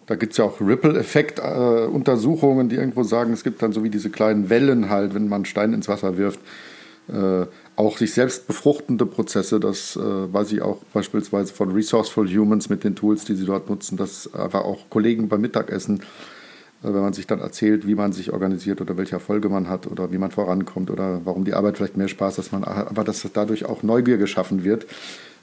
da 0.05 0.15
gibt 0.15 0.33
es 0.33 0.37
ja 0.37 0.45
auch 0.45 0.59
Ripple-Effekt-Untersuchungen, 0.59 2.65
äh, 2.65 2.69
die 2.69 2.77
irgendwo 2.77 3.03
sagen, 3.03 3.31
es 3.31 3.43
gibt 3.43 3.61
dann 3.61 3.73
so 3.73 3.83
wie 3.83 3.91
diese 3.91 4.09
kleinen 4.09 4.49
Wellen 4.49 4.89
halt, 4.89 5.13
wenn 5.13 5.29
man 5.29 5.45
Stein 5.45 5.71
ins 5.71 5.87
Wasser 5.87 6.17
wirft, 6.17 6.39
äh, 7.09 7.45
auch 7.75 7.97
sich 7.97 8.13
selbst 8.13 8.47
befruchtende 8.47 9.05
Prozesse. 9.05 9.59
Das 9.59 9.95
äh, 9.95 9.99
weiß 10.01 10.51
ich 10.51 10.63
auch 10.63 10.77
beispielsweise 10.93 11.53
von 11.53 11.71
Resourceful 11.71 12.27
Humans 12.27 12.69
mit 12.69 12.83
den 12.83 12.95
Tools, 12.95 13.23
die 13.23 13.35
sie 13.35 13.45
dort 13.45 13.69
nutzen, 13.69 13.97
dass 13.97 14.33
einfach 14.33 14.63
auch 14.63 14.89
Kollegen 14.89 15.29
beim 15.29 15.41
Mittagessen 15.41 16.01
wenn 16.81 17.01
man 17.01 17.13
sich 17.13 17.27
dann 17.27 17.39
erzählt, 17.39 17.87
wie 17.87 17.95
man 17.95 18.13
sich 18.13 18.31
organisiert 18.31 18.79
oder 18.79 18.97
welche 18.97 19.13
Erfolge 19.13 19.49
man 19.49 19.67
hat 19.67 19.87
oder 19.87 20.11
wie 20.11 20.17
man 20.17 20.31
vorankommt 20.31 20.89
oder 20.89 21.21
warum 21.25 21.43
die 21.43 21.53
Arbeit 21.53 21.77
vielleicht 21.77 21.97
mehr 21.97 22.07
Spaß, 22.07 22.37
dass 22.37 22.51
man, 22.51 22.63
aber 22.63 23.03
dass 23.03 23.27
dadurch 23.33 23.65
auch 23.65 23.83
Neugier 23.83 24.17
geschaffen 24.17 24.63
wird. 24.63 24.85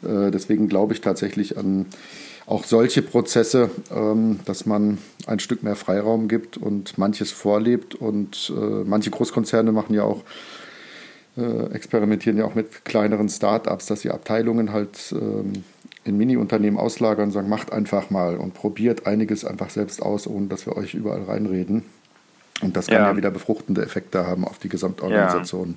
Äh, 0.03 0.31
deswegen 0.31 0.69
glaube 0.69 0.95
ich 0.95 1.01
tatsächlich 1.01 1.59
an 1.59 1.87
auch 2.47 2.65
solche 2.65 3.03
Prozesse, 3.03 3.71
ähm, 3.91 4.41
dass 4.45 4.67
man 4.67 4.99
ein 5.27 5.41
Stück 5.41 5.63
mehr 5.63 5.77
Freiraum 5.77 6.29
gibt 6.29 6.57
und 6.57 6.97
manches 6.97 7.33
vorlebt 7.33 7.95
und 7.95 8.53
äh, 8.57 8.85
manche 8.85 9.11
Großkonzerne 9.11 9.73
machen 9.73 9.95
ja 9.95 10.05
auch 10.05 10.23
äh, 11.37 11.67
experimentieren 11.73 12.39
ja 12.39 12.45
auch 12.45 12.55
mit 12.55 12.85
kleineren 12.85 13.29
Startups, 13.29 13.87
dass 13.87 14.01
sie 14.01 14.11
Abteilungen 14.11 14.73
halt 14.73 15.13
ähm, 15.13 15.65
in 16.07 16.17
Mini-Unternehmen 16.17 16.79
auslagern 16.79 17.27
und 17.27 17.31
sagen, 17.33 17.49
macht 17.49 17.73
einfach 17.73 18.11
mal 18.11 18.37
und 18.37 18.55
probiert 18.55 19.07
einiges 19.07 19.45
einfach 19.45 19.71
selbst 19.71 20.03
aus, 20.03 20.27
ohne 20.27 20.47
dass 20.47 20.67
wir 20.67 20.77
euch 20.77 20.95
überall 20.95 21.23
reinreden. 21.23 21.85
Und 22.63 22.77
das 22.77 22.87
kann 22.87 23.03
ja, 23.03 23.11
ja 23.11 23.17
wieder 23.17 23.31
befruchtende 23.31 23.83
Effekte 23.83 24.27
haben 24.27 24.45
auf 24.45 24.59
die 24.59 24.69
Gesamtorganisation. 24.69 25.71
Ja. 25.71 25.77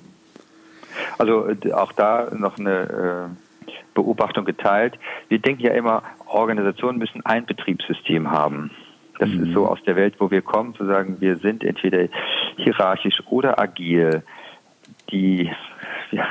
Also 1.18 1.48
auch 1.72 1.92
da 1.92 2.28
noch 2.34 2.58
eine 2.58 3.30
äh, 3.30 3.74
Beobachtung 3.94 4.44
geteilt. 4.44 4.98
Wir 5.28 5.38
denken 5.38 5.62
ja 5.62 5.72
immer, 5.72 6.02
Organisationen 6.26 6.98
müssen 6.98 7.24
ein 7.24 7.46
Betriebssystem 7.46 8.30
haben. 8.30 8.70
Das 9.18 9.28
mhm. 9.28 9.44
ist 9.44 9.52
so 9.52 9.66
aus 9.66 9.78
der 9.86 9.96
Welt, 9.96 10.14
wo 10.18 10.30
wir 10.30 10.40
kommen, 10.40 10.74
zu 10.74 10.86
sagen, 10.86 11.16
wir 11.20 11.36
sind 11.36 11.62
entweder 11.62 12.08
hierarchisch 12.56 13.22
oder 13.28 13.58
agil. 13.58 14.22
Die 15.12 15.50
ja, 16.10 16.26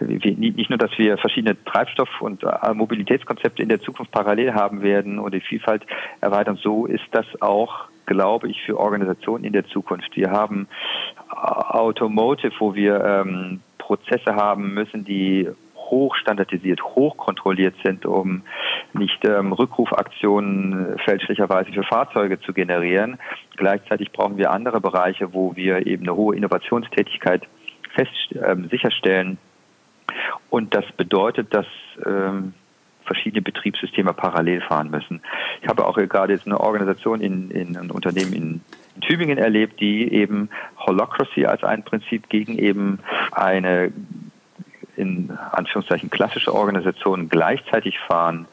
nicht 0.00 0.70
nur, 0.70 0.78
dass 0.78 0.90
wir 0.98 1.18
verschiedene 1.18 1.56
Treibstoff- 1.64 2.20
und 2.20 2.42
äh, 2.44 2.74
Mobilitätskonzepte 2.74 3.62
in 3.62 3.68
der 3.68 3.80
Zukunft 3.80 4.10
parallel 4.12 4.54
haben 4.54 4.82
werden 4.82 5.18
und 5.18 5.34
die 5.34 5.40
Vielfalt 5.40 5.84
erweitern, 6.20 6.58
so 6.62 6.86
ist 6.86 7.04
das 7.12 7.26
auch 7.40 7.88
glaube 8.08 8.48
ich, 8.48 8.62
für 8.62 8.78
Organisationen 8.80 9.44
in 9.44 9.52
der 9.52 9.66
Zukunft. 9.66 10.16
Wir 10.16 10.30
haben 10.30 10.66
äh, 11.30 11.34
Automotive, 11.34 12.54
wo 12.58 12.74
wir 12.74 13.04
ähm, 13.04 13.60
Prozesse 13.76 14.34
haben 14.34 14.72
müssen, 14.74 15.04
die 15.04 15.48
hochstandardisiert, 15.90 16.82
hochkontrolliert 16.82 17.74
sind, 17.82 18.04
um 18.04 18.42
nicht 18.92 19.24
ähm, 19.24 19.52
Rückrufaktionen 19.52 20.98
fälschlicherweise 21.04 21.72
für 21.72 21.82
Fahrzeuge 21.82 22.40
zu 22.40 22.52
generieren. 22.52 23.18
Gleichzeitig 23.56 24.12
brauchen 24.12 24.36
wir 24.36 24.50
andere 24.50 24.80
Bereiche, 24.80 25.32
wo 25.32 25.56
wir 25.56 25.86
eben 25.86 26.04
eine 26.04 26.16
hohe 26.16 26.36
Innovationstätigkeit 26.36 27.42
fest, 27.98 28.34
ähm, 28.46 28.68
sicherstellen. 28.68 29.38
Und 30.50 30.74
das 30.74 30.84
bedeutet, 30.96 31.52
dass 31.54 31.66
ähm, 32.06 32.54
verschiedene 33.04 33.42
Betriebssysteme 33.42 34.12
parallel 34.12 34.60
fahren 34.60 34.90
müssen. 34.90 35.20
Ich 35.62 35.68
habe 35.68 35.84
auch 35.86 35.96
gerade 35.96 36.32
jetzt 36.32 36.46
eine 36.46 36.60
Organisation 36.60 37.20
in, 37.20 37.50
in 37.50 37.76
einem 37.76 37.90
Unternehmen 37.90 38.32
in, 38.32 38.60
in 38.94 39.00
Tübingen 39.00 39.38
erlebt, 39.38 39.80
die 39.80 40.12
eben 40.12 40.50
Holocracy 40.78 41.46
als 41.46 41.64
ein 41.64 41.82
Prinzip 41.82 42.28
gegen 42.28 42.58
eben 42.58 43.00
eine 43.32 43.92
in 44.96 45.30
Anführungszeichen 45.52 46.10
klassische 46.10 46.52
Organisation 46.52 47.28
gleichzeitig 47.28 47.98
fahren. 48.00 48.46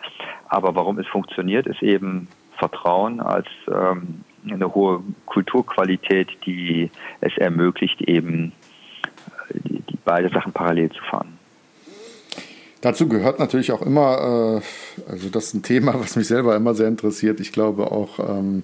Aber 0.47 0.75
warum 0.75 0.99
es 0.99 1.08
funktioniert, 1.08 1.65
ist 1.65 1.81
eben 1.81 2.27
Vertrauen 2.58 3.19
als 3.19 3.47
ähm, 3.67 4.23
eine 4.49 4.73
hohe 4.73 5.01
Kulturqualität, 5.25 6.29
die 6.45 6.91
es 7.19 7.36
ermöglicht, 7.38 8.01
eben 8.01 8.51
die, 9.53 9.81
die 9.81 9.97
beide 10.03 10.29
Sachen 10.29 10.51
parallel 10.51 10.91
zu 10.91 11.03
fahren. 11.10 11.38
Dazu 12.81 13.08
gehört 13.08 13.39
natürlich 13.39 13.71
auch 13.71 13.81
immer, 13.81 14.62
äh, 14.62 15.12
also 15.12 15.29
das 15.29 15.45
ist 15.45 15.53
ein 15.55 15.63
Thema, 15.63 15.99
was 15.99 16.15
mich 16.15 16.27
selber 16.27 16.55
immer 16.55 16.75
sehr 16.75 16.88
interessiert. 16.88 17.39
Ich 17.39 17.51
glaube 17.51 17.91
auch, 17.91 18.19
ähm, 18.19 18.63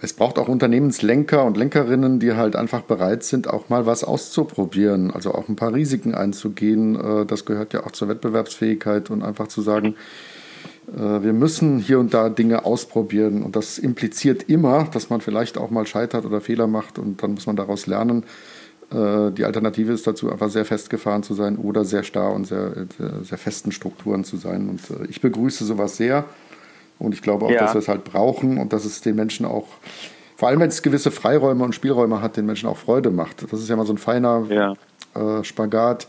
es 0.00 0.14
braucht 0.14 0.38
auch 0.38 0.48
Unternehmenslenker 0.48 1.44
und 1.44 1.58
Lenkerinnen, 1.58 2.20
die 2.20 2.32
halt 2.32 2.56
einfach 2.56 2.80
bereit 2.80 3.22
sind, 3.22 3.48
auch 3.48 3.68
mal 3.68 3.84
was 3.84 4.02
auszuprobieren, 4.02 5.10
also 5.10 5.34
auch 5.34 5.48
ein 5.50 5.56
paar 5.56 5.74
Risiken 5.74 6.14
einzugehen. 6.14 6.96
Äh, 6.96 7.26
das 7.26 7.44
gehört 7.44 7.74
ja 7.74 7.84
auch 7.84 7.92
zur 7.92 8.08
Wettbewerbsfähigkeit 8.08 9.10
und 9.10 9.22
einfach 9.22 9.48
zu 9.48 9.60
sagen, 9.60 9.96
äh, 10.96 11.22
wir 11.22 11.34
müssen 11.34 11.78
hier 11.78 11.98
und 11.98 12.14
da 12.14 12.30
Dinge 12.30 12.64
ausprobieren. 12.64 13.42
Und 13.42 13.56
das 13.56 13.78
impliziert 13.78 14.44
immer, 14.44 14.84
dass 14.84 15.10
man 15.10 15.20
vielleicht 15.20 15.58
auch 15.58 15.70
mal 15.70 15.86
scheitert 15.86 16.24
oder 16.24 16.40
Fehler 16.40 16.66
macht 16.66 16.98
und 16.98 17.22
dann 17.22 17.34
muss 17.34 17.46
man 17.46 17.56
daraus 17.56 17.86
lernen. 17.86 18.24
Äh, 18.92 19.30
die 19.32 19.44
Alternative 19.44 19.92
ist 19.92 20.06
dazu, 20.06 20.30
einfach 20.30 20.50
sehr 20.50 20.64
festgefahren 20.64 21.22
zu 21.22 21.34
sein 21.34 21.56
oder 21.56 21.84
sehr 21.84 22.02
starr 22.02 22.32
und 22.32 22.46
sehr, 22.46 22.72
sehr 23.22 23.38
festen 23.38 23.72
Strukturen 23.72 24.24
zu 24.24 24.36
sein. 24.36 24.68
Und 24.68 24.80
äh, 24.90 25.06
ich 25.08 25.20
begrüße 25.20 25.64
sowas 25.64 25.96
sehr. 25.96 26.24
Und 26.98 27.14
ich 27.14 27.22
glaube 27.22 27.46
auch, 27.46 27.50
ja. 27.50 27.60
dass 27.60 27.74
wir 27.74 27.78
es 27.78 27.88
halt 27.88 28.04
brauchen 28.04 28.58
und 28.58 28.72
dass 28.72 28.84
es 28.84 29.00
den 29.00 29.16
Menschen 29.16 29.46
auch, 29.46 29.66
vor 30.36 30.48
allem 30.48 30.60
wenn 30.60 30.68
es 30.68 30.82
gewisse 30.82 31.10
Freiräume 31.10 31.64
und 31.64 31.74
Spielräume 31.74 32.20
hat, 32.20 32.36
den 32.36 32.46
Menschen 32.46 32.68
auch 32.68 32.76
Freude 32.76 33.10
macht. 33.10 33.50
Das 33.50 33.60
ist 33.60 33.68
ja 33.68 33.76
mal 33.76 33.86
so 33.86 33.94
ein 33.94 33.98
feiner 33.98 34.46
ja. 34.50 34.74
äh, 35.14 35.44
Spagat. 35.44 36.06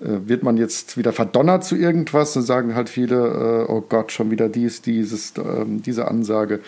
Äh, 0.00 0.28
wird 0.28 0.42
man 0.42 0.56
jetzt 0.56 0.96
wieder 0.96 1.12
verdonnert 1.12 1.64
zu 1.64 1.76
irgendwas, 1.76 2.32
dann 2.32 2.44
sagen 2.44 2.74
halt 2.74 2.88
viele, 2.88 3.66
äh, 3.68 3.70
oh 3.70 3.80
Gott, 3.80 4.12
schon 4.12 4.30
wieder 4.30 4.48
dies, 4.48 4.80
dieses, 4.80 5.34
ähm, 5.36 5.82
diese 5.82 6.08
Ansage 6.08 6.60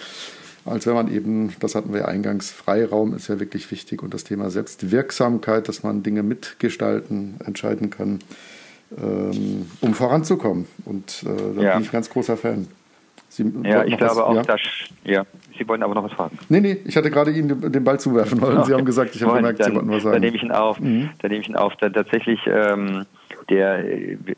als 0.65 0.87
wenn 0.87 0.95
man 0.95 1.13
eben, 1.13 1.55
das 1.61 1.75
hatten 1.75 1.93
wir 1.95 2.09
eingangs, 2.09 2.51
Freiraum 2.51 3.15
ist 3.15 3.29
ja 3.29 3.41
wirklich 3.41 3.71
wichtig 3.71 4.03
und 4.03 4.13
das 4.13 4.25
Thema 4.25 4.51
Selbstwirksamkeit, 4.51 5.69
dass 5.69 5.83
man 5.83 6.03
Dinge 6.03 6.23
mitgestalten, 6.23 7.37
entscheiden 7.45 7.91
kann, 7.91 8.19
ähm, 8.97 9.67
um 9.81 9.95
voranzukommen. 9.95 10.67
Und 10.85 11.25
äh, 11.25 11.57
da 11.57 11.63
ja. 11.63 11.73
bin 11.75 11.83
ich 11.83 11.89
ein 11.89 11.93
ganz 11.93 12.11
großer 12.11 12.37
Fan. 12.37 12.69
Sie 13.29 13.45
ja, 13.63 13.85
ich 13.85 13.97
glaube 13.97 14.17
was, 14.17 14.23
auch, 14.23 14.35
ja? 14.35 14.43
dass, 14.43 14.61
ja, 15.05 15.25
Sie 15.57 15.69
wollten 15.69 15.85
aber 15.85 15.95
noch 15.95 16.03
was 16.03 16.13
fragen. 16.13 16.37
Nee, 16.49 16.61
nee, 16.61 16.79
ich 16.85 16.97
hatte 16.97 17.11
gerade 17.11 17.31
Ihnen 17.31 17.71
den 17.71 17.85
Ball 17.85 18.01
zuwerfen 18.01 18.41
wollen. 18.41 18.65
Sie 18.65 18.75
haben 18.75 18.85
gesagt, 18.85 19.15
ich 19.15 19.23
habe 19.23 19.37
gemerkt, 19.37 19.63
Sie 19.63 19.73
wollten 19.73 19.91
was 19.91 20.03
sagen. 20.03 20.15
Dann 20.15 20.23
nehme 20.23 20.37
ich 20.37 20.43
ihn 20.43 20.51
auf. 20.51 20.81
Mhm. 20.81 21.11
Dann 21.21 21.31
nehme 21.31 21.43
ich 21.43 21.49
ihn 21.49 21.55
auf. 21.55 21.77
Dann 21.77 21.93
tatsächlich, 21.93 22.41
ähm, 22.47 23.07
der, 23.49 23.85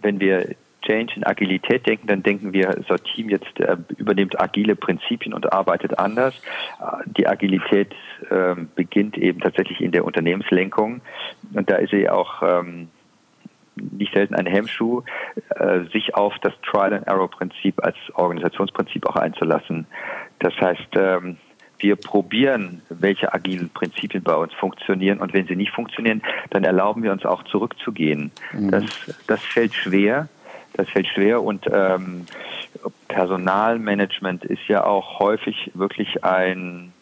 wenn 0.02 0.20
wir 0.20 0.54
Change 0.82 1.14
in 1.16 1.24
Agilität 1.24 1.86
denken, 1.86 2.06
dann 2.06 2.22
denken 2.22 2.52
wir, 2.52 2.82
so 2.88 2.96
Team 2.96 3.28
jetzt 3.28 3.60
äh, 3.60 3.76
übernimmt 3.96 4.40
agile 4.40 4.76
Prinzipien 4.76 5.34
und 5.34 5.52
arbeitet 5.52 5.98
anders. 5.98 6.34
Äh, 6.80 7.08
die 7.16 7.26
Agilität 7.26 7.94
äh, 8.30 8.54
beginnt 8.74 9.16
eben 9.16 9.40
tatsächlich 9.40 9.80
in 9.80 9.92
der 9.92 10.04
Unternehmenslenkung 10.04 11.00
und 11.54 11.70
da 11.70 11.76
ist 11.76 11.90
sie 11.90 12.08
auch 12.08 12.42
ähm, 12.42 12.88
nicht 13.76 14.12
selten 14.12 14.34
ein 14.34 14.46
Hemmschuh, 14.46 15.02
äh, 15.56 15.84
sich 15.92 16.14
auf 16.14 16.34
das 16.42 16.52
Trial-and-Error-Prinzip 16.70 17.82
als 17.82 17.96
Organisationsprinzip 18.14 19.06
auch 19.06 19.16
einzulassen. 19.16 19.86
Das 20.40 20.54
heißt, 20.60 20.88
ähm, 20.96 21.38
wir 21.78 21.96
probieren, 21.96 22.82
welche 22.88 23.32
agilen 23.32 23.70
Prinzipien 23.70 24.22
bei 24.22 24.34
uns 24.34 24.52
funktionieren 24.54 25.18
und 25.18 25.32
wenn 25.32 25.46
sie 25.46 25.56
nicht 25.56 25.72
funktionieren, 25.72 26.22
dann 26.50 26.64
erlauben 26.64 27.02
wir 27.02 27.12
uns 27.12 27.24
auch 27.24 27.42
zurückzugehen. 27.44 28.30
Mhm. 28.52 28.70
Das, 28.70 28.84
das 29.26 29.42
fällt 29.42 29.74
schwer, 29.74 30.28
das 30.74 30.88
fällt 30.88 31.06
schwer 31.08 31.42
und 31.42 31.66
ähm, 31.70 32.26
Personalmanagement 33.08 34.44
ist 34.44 34.66
ja 34.68 34.84
auch 34.84 35.18
häufig 35.18 35.70
wirklich 35.74 36.24
ein, 36.24 36.92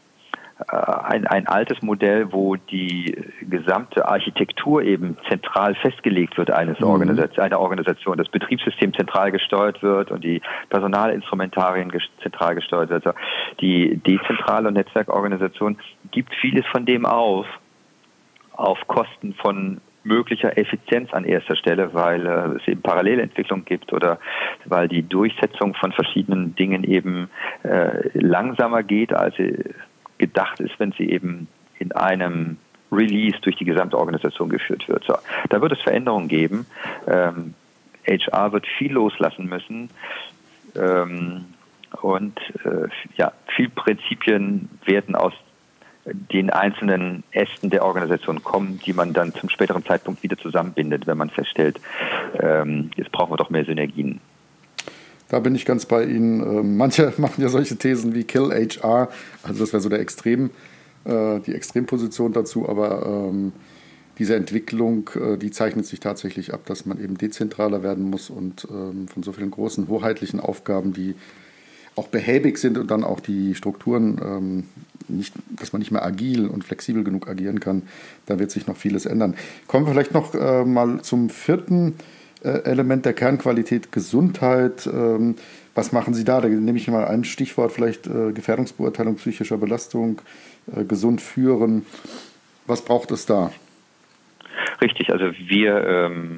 äh, 0.70 0.76
ein, 0.76 1.26
ein 1.26 1.46
altes 1.46 1.80
Modell, 1.82 2.32
wo 2.32 2.56
die 2.56 3.16
gesamte 3.42 4.08
Architektur 4.08 4.82
eben 4.82 5.16
zentral 5.28 5.74
festgelegt 5.76 6.36
wird 6.36 6.50
eines 6.50 6.80
mhm. 6.80 6.86
Organisation, 6.86 7.44
einer 7.44 7.60
Organisation, 7.60 8.18
das 8.18 8.28
Betriebssystem 8.28 8.92
zentral 8.94 9.30
gesteuert 9.30 9.82
wird 9.82 10.10
und 10.10 10.24
die 10.24 10.42
Personalinstrumentarien 10.68 11.92
zentral 12.22 12.54
gesteuert 12.56 12.90
wird. 12.90 13.06
Also 13.06 13.18
die 13.60 13.96
dezentrale 13.98 14.72
Netzwerkorganisation 14.72 15.78
gibt 16.10 16.34
vieles 16.34 16.66
von 16.66 16.86
dem 16.86 17.06
auf, 17.06 17.46
auf 18.52 18.78
Kosten 18.88 19.34
von 19.34 19.80
möglicher 20.04 20.56
Effizienz 20.56 21.12
an 21.12 21.24
erster 21.24 21.56
Stelle, 21.56 21.92
weil 21.94 22.26
äh, 22.26 22.56
es 22.60 22.68
eben 22.68 22.82
Parallelentwicklung 22.82 23.64
gibt 23.64 23.92
oder 23.92 24.18
weil 24.64 24.88
die 24.88 25.02
Durchsetzung 25.02 25.74
von 25.74 25.92
verschiedenen 25.92 26.54
Dingen 26.54 26.84
eben 26.84 27.28
äh, 27.62 28.08
langsamer 28.14 28.82
geht, 28.82 29.12
als 29.12 29.36
sie 29.36 29.56
gedacht 30.18 30.60
ist, 30.60 30.78
wenn 30.78 30.92
sie 30.92 31.10
eben 31.10 31.48
in 31.78 31.92
einem 31.92 32.58
Release 32.92 33.38
durch 33.42 33.56
die 33.56 33.64
gesamte 33.64 33.98
Organisation 33.98 34.48
geführt 34.48 34.88
wird. 34.88 35.04
So, 35.04 35.14
da 35.48 35.60
wird 35.60 35.72
es 35.72 35.80
Veränderungen 35.80 36.28
geben. 36.28 36.66
Ähm, 37.06 37.54
HR 38.06 38.52
wird 38.52 38.66
viel 38.78 38.92
loslassen 38.92 39.48
müssen. 39.48 39.90
Ähm, 40.76 41.46
und 42.02 42.38
äh, 42.64 42.88
ja, 43.16 43.32
viel 43.56 43.68
Prinzipien 43.68 44.68
werden 44.84 45.14
aus 45.14 45.32
den 46.12 46.50
einzelnen 46.50 47.22
Ästen 47.32 47.70
der 47.70 47.84
Organisation 47.84 48.42
kommen, 48.42 48.80
die 48.84 48.92
man 48.92 49.12
dann 49.12 49.34
zum 49.34 49.48
späteren 49.48 49.84
Zeitpunkt 49.84 50.22
wieder 50.22 50.36
zusammenbindet, 50.38 51.06
wenn 51.06 51.18
man 51.18 51.30
feststellt, 51.30 51.80
ähm, 52.38 52.90
jetzt 52.96 53.12
brauchen 53.12 53.32
wir 53.32 53.36
doch 53.36 53.50
mehr 53.50 53.64
Synergien. 53.64 54.20
Da 55.28 55.38
bin 55.38 55.54
ich 55.54 55.64
ganz 55.64 55.86
bei 55.86 56.04
Ihnen. 56.04 56.40
Ähm, 56.40 56.76
manche 56.76 57.12
machen 57.18 57.42
ja 57.42 57.48
solche 57.48 57.76
Thesen 57.76 58.14
wie 58.14 58.24
Kill 58.24 58.50
HR, 58.50 59.08
also 59.42 59.60
das 59.60 59.72
wäre 59.72 59.80
so 59.80 59.88
der 59.88 60.00
Extrem, 60.00 60.50
äh, 61.04 61.40
die 61.40 61.54
Extremposition 61.54 62.32
dazu, 62.32 62.68
aber 62.68 63.06
ähm, 63.06 63.52
diese 64.18 64.34
Entwicklung, 64.34 65.08
äh, 65.14 65.38
die 65.38 65.50
zeichnet 65.50 65.86
sich 65.86 66.00
tatsächlich 66.00 66.52
ab, 66.52 66.66
dass 66.66 66.84
man 66.84 67.02
eben 67.02 67.16
dezentraler 67.16 67.82
werden 67.82 68.10
muss 68.10 68.28
und 68.28 68.66
ähm, 68.70 69.08
von 69.08 69.22
so 69.22 69.32
vielen 69.32 69.50
großen 69.50 69.88
hoheitlichen 69.88 70.40
Aufgaben, 70.40 70.92
die 70.92 71.14
auch 71.96 72.08
behäbig 72.08 72.58
sind 72.58 72.76
und 72.76 72.90
dann 72.90 73.04
auch 73.04 73.20
die 73.20 73.54
Strukturen, 73.54 74.20
ähm, 74.22 74.64
nicht, 75.08 75.34
dass 75.50 75.72
man 75.72 75.80
nicht 75.80 75.90
mehr 75.90 76.04
agil 76.04 76.46
und 76.46 76.64
flexibel 76.64 77.04
genug 77.04 77.28
agieren 77.28 77.60
kann, 77.60 77.82
da 78.26 78.38
wird 78.38 78.50
sich 78.50 78.66
noch 78.66 78.76
vieles 78.76 79.06
ändern. 79.06 79.34
Kommen 79.66 79.86
wir 79.86 79.92
vielleicht 79.92 80.14
noch 80.14 80.34
äh, 80.34 80.64
mal 80.64 81.02
zum 81.02 81.30
vierten 81.30 81.94
äh, 82.44 82.64
Element 82.64 83.04
der 83.04 83.12
Kernqualität, 83.12 83.92
Gesundheit. 83.92 84.86
Ähm, 84.86 85.36
was 85.74 85.92
machen 85.92 86.14
Sie 86.14 86.24
da? 86.24 86.40
Da 86.40 86.48
nehme 86.48 86.78
ich 86.78 86.88
mal 86.88 87.06
ein 87.06 87.24
Stichwort, 87.24 87.72
vielleicht 87.72 88.06
äh, 88.06 88.32
Gefährdungsbeurteilung 88.32 89.16
psychischer 89.16 89.58
Belastung, 89.58 90.20
äh, 90.74 90.84
gesund 90.84 91.20
führen. 91.20 91.86
Was 92.66 92.84
braucht 92.84 93.10
es 93.10 93.26
da? 93.26 93.52
Richtig, 94.80 95.10
also 95.10 95.32
wir 95.32 95.86
ähm, 95.86 96.36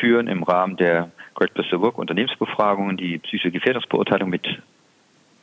führen 0.00 0.28
im 0.28 0.42
Rahmen 0.42 0.76
der 0.76 1.10
Great 1.34 1.54
Place 1.54 1.68
to 1.70 1.80
Work 1.80 1.98
Unternehmensbefragungen 1.98 2.96
die 2.96 3.18
psychische 3.18 3.50
Gefährdungsbeurteilung 3.50 4.28
mit 4.28 4.46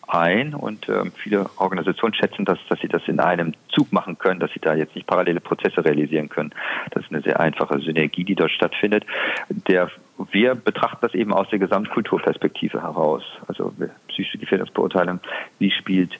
ein 0.08 0.54
und 0.54 0.88
ähm, 0.89 1.12
viele 1.15 1.50
Organisationen 1.58 2.13
schätzen 2.13 2.46
das, 2.46 2.60
dass 2.70 2.80
sie 2.80 2.88
das 2.88 3.02
in 3.08 3.20
einem 3.20 3.54
Zug 3.70 3.91
machen 3.91 4.18
können, 4.18 4.39
dass 4.39 4.52
sie 4.52 4.60
da 4.60 4.76
jetzt 4.76 4.96
nicht 4.96 5.08
parallele 5.08 5.39
Prozesse 5.39 5.84
realisieren 5.84 6.30
können. 6.30 6.52
Das 6.91 7.04
ist 7.04 7.12
eine 7.12 7.22
sehr 7.22 7.39
einfache 7.39 7.80
Synergie, 7.80 8.24
die 8.24 8.36
dort 8.36 8.52
stattfindet. 8.52 9.06
Der, 9.50 9.89
wir 10.32 10.56
betrachten 10.56 11.00
das 11.02 11.13
eben 11.13 11.34
aus 11.34 11.50
der 11.50 11.60
Gesamtkulturperspektive 11.60 12.82
heraus. 12.82 13.24
Also 13.48 13.74
psychische 14.08 14.38
Gefährdungsbeurteilung, 14.38 15.20
wie 15.60 15.72
spielt 15.72 16.20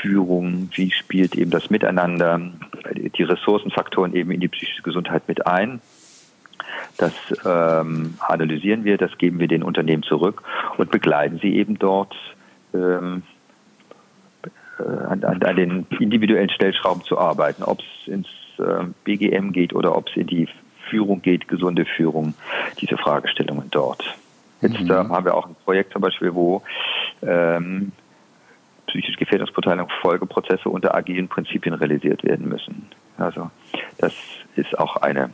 Führung, 0.00 0.70
wie 0.74 0.90
spielt 0.90 1.34
eben 1.34 1.50
das 1.50 1.70
Miteinander, 1.70 2.40
die 2.94 3.22
Ressourcenfaktoren 3.22 4.14
eben 4.14 4.30
in 4.30 4.40
die 4.40 4.48
psychische 4.48 4.82
Gesundheit 4.82 5.28
mit 5.28 5.46
ein. 5.46 5.80
Das 6.96 7.12
ähm, 7.44 8.14
analysieren 8.20 8.84
wir, 8.84 8.98
das 8.98 9.16
geben 9.18 9.38
wir 9.38 9.48
den 9.48 9.62
Unternehmen 9.62 10.02
zurück 10.02 10.42
und 10.76 10.90
begleiten 10.90 11.38
sie 11.40 11.56
eben 11.56 11.78
dort 11.78 12.14
ähm, 12.74 13.22
äh, 14.78 14.82
an, 14.82 15.24
an, 15.24 15.42
an, 15.42 15.56
den 15.56 15.86
individuellen 15.98 16.50
Stellschrauben 16.50 17.04
zu 17.04 17.18
arbeiten, 17.18 17.62
ob 17.62 17.80
es 17.80 18.08
ins 18.08 18.28
äh, 18.58 18.84
BGM 19.04 19.52
geht 19.52 19.74
oder 19.74 19.96
ob 19.96 20.08
es 20.08 20.16
in 20.16 20.26
die 20.26 20.48
Führung 20.88 21.22
geht, 21.22 21.48
gesunde 21.48 21.84
Führung, 21.84 22.34
diese 22.80 22.96
Fragestellungen 22.96 23.70
dort. 23.70 24.02
Jetzt 24.60 24.80
mhm. 24.80 24.90
äh, 24.90 24.94
haben 24.94 25.24
wir 25.24 25.34
auch 25.34 25.46
ein 25.46 25.56
Projekt 25.64 25.92
zum 25.92 26.02
Beispiel, 26.02 26.34
wo 26.34 26.62
ähm, 27.22 27.92
psychische 28.86 29.18
Gefährdungsbeurteilung 29.18 29.88
Folgeprozesse 30.02 30.68
unter 30.68 30.94
agilen 30.94 31.28
Prinzipien 31.28 31.74
realisiert 31.74 32.24
werden 32.24 32.48
müssen. 32.48 32.88
Also 33.16 33.50
das 33.98 34.12
ist 34.56 34.78
auch 34.78 34.96
eine 34.96 35.30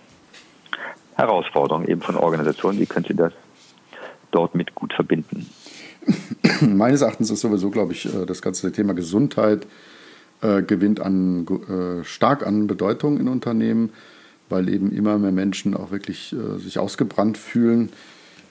Herausforderung 1.17 1.87
eben 1.87 2.03
von 2.03 2.17
Organisationen. 2.17 2.79
Wie 2.79 2.87
können 2.87 3.07
Sie 3.07 3.17
das 3.17 3.33
dort 4.31 4.55
mit 4.55 4.75
gut 4.75 4.93
verbinden? 4.93 5.49
Meines 6.61 7.03
Erachtens 7.03 7.31
ist 7.31 7.41
sowieso, 7.41 7.71
glaube 7.71 7.93
ich, 7.93 8.07
äh, 8.07 8.27
das 8.27 8.43
ganze 8.43 8.73
Thema 8.73 8.95
Gesundheit 8.95 9.67
äh, 10.43 10.63
gewinnt 10.63 11.01
an, 11.01 11.47
äh, 11.47 12.05
stark 12.05 12.47
an 12.47 12.67
Bedeutung 12.67 13.19
in 13.19 13.29
Unternehmen, 13.29 13.91
weil 14.49 14.69
eben 14.69 14.93
immer 14.93 15.19
mehr 15.19 15.33
Menschen 15.33 15.75
auch 15.75 15.91
wirklich 15.91 16.35
äh, 16.35 16.59
sich 16.59 16.79
ausgebrannt 16.79 17.39
fühlen 17.39 17.91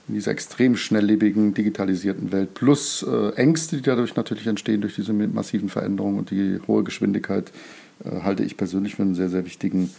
in 0.07 0.15
dieser 0.15 0.31
extrem 0.31 0.75
schnelllebigen, 0.75 1.53
digitalisierten 1.53 2.31
Welt, 2.31 2.53
plus 2.53 3.03
äh, 3.03 3.29
Ängste, 3.35 3.77
die 3.77 3.81
dadurch 3.81 4.15
natürlich 4.15 4.47
entstehen 4.47 4.81
durch 4.81 4.95
diese 4.95 5.13
massiven 5.13 5.69
Veränderungen 5.69 6.19
und 6.19 6.31
die 6.31 6.59
hohe 6.67 6.83
Geschwindigkeit, 6.83 7.51
äh, 8.03 8.21
halte 8.21 8.43
ich 8.43 8.57
persönlich 8.57 8.95
für 8.95 9.03
einen 9.03 9.15
sehr, 9.15 9.29
sehr 9.29 9.45
wichtigen 9.45 9.91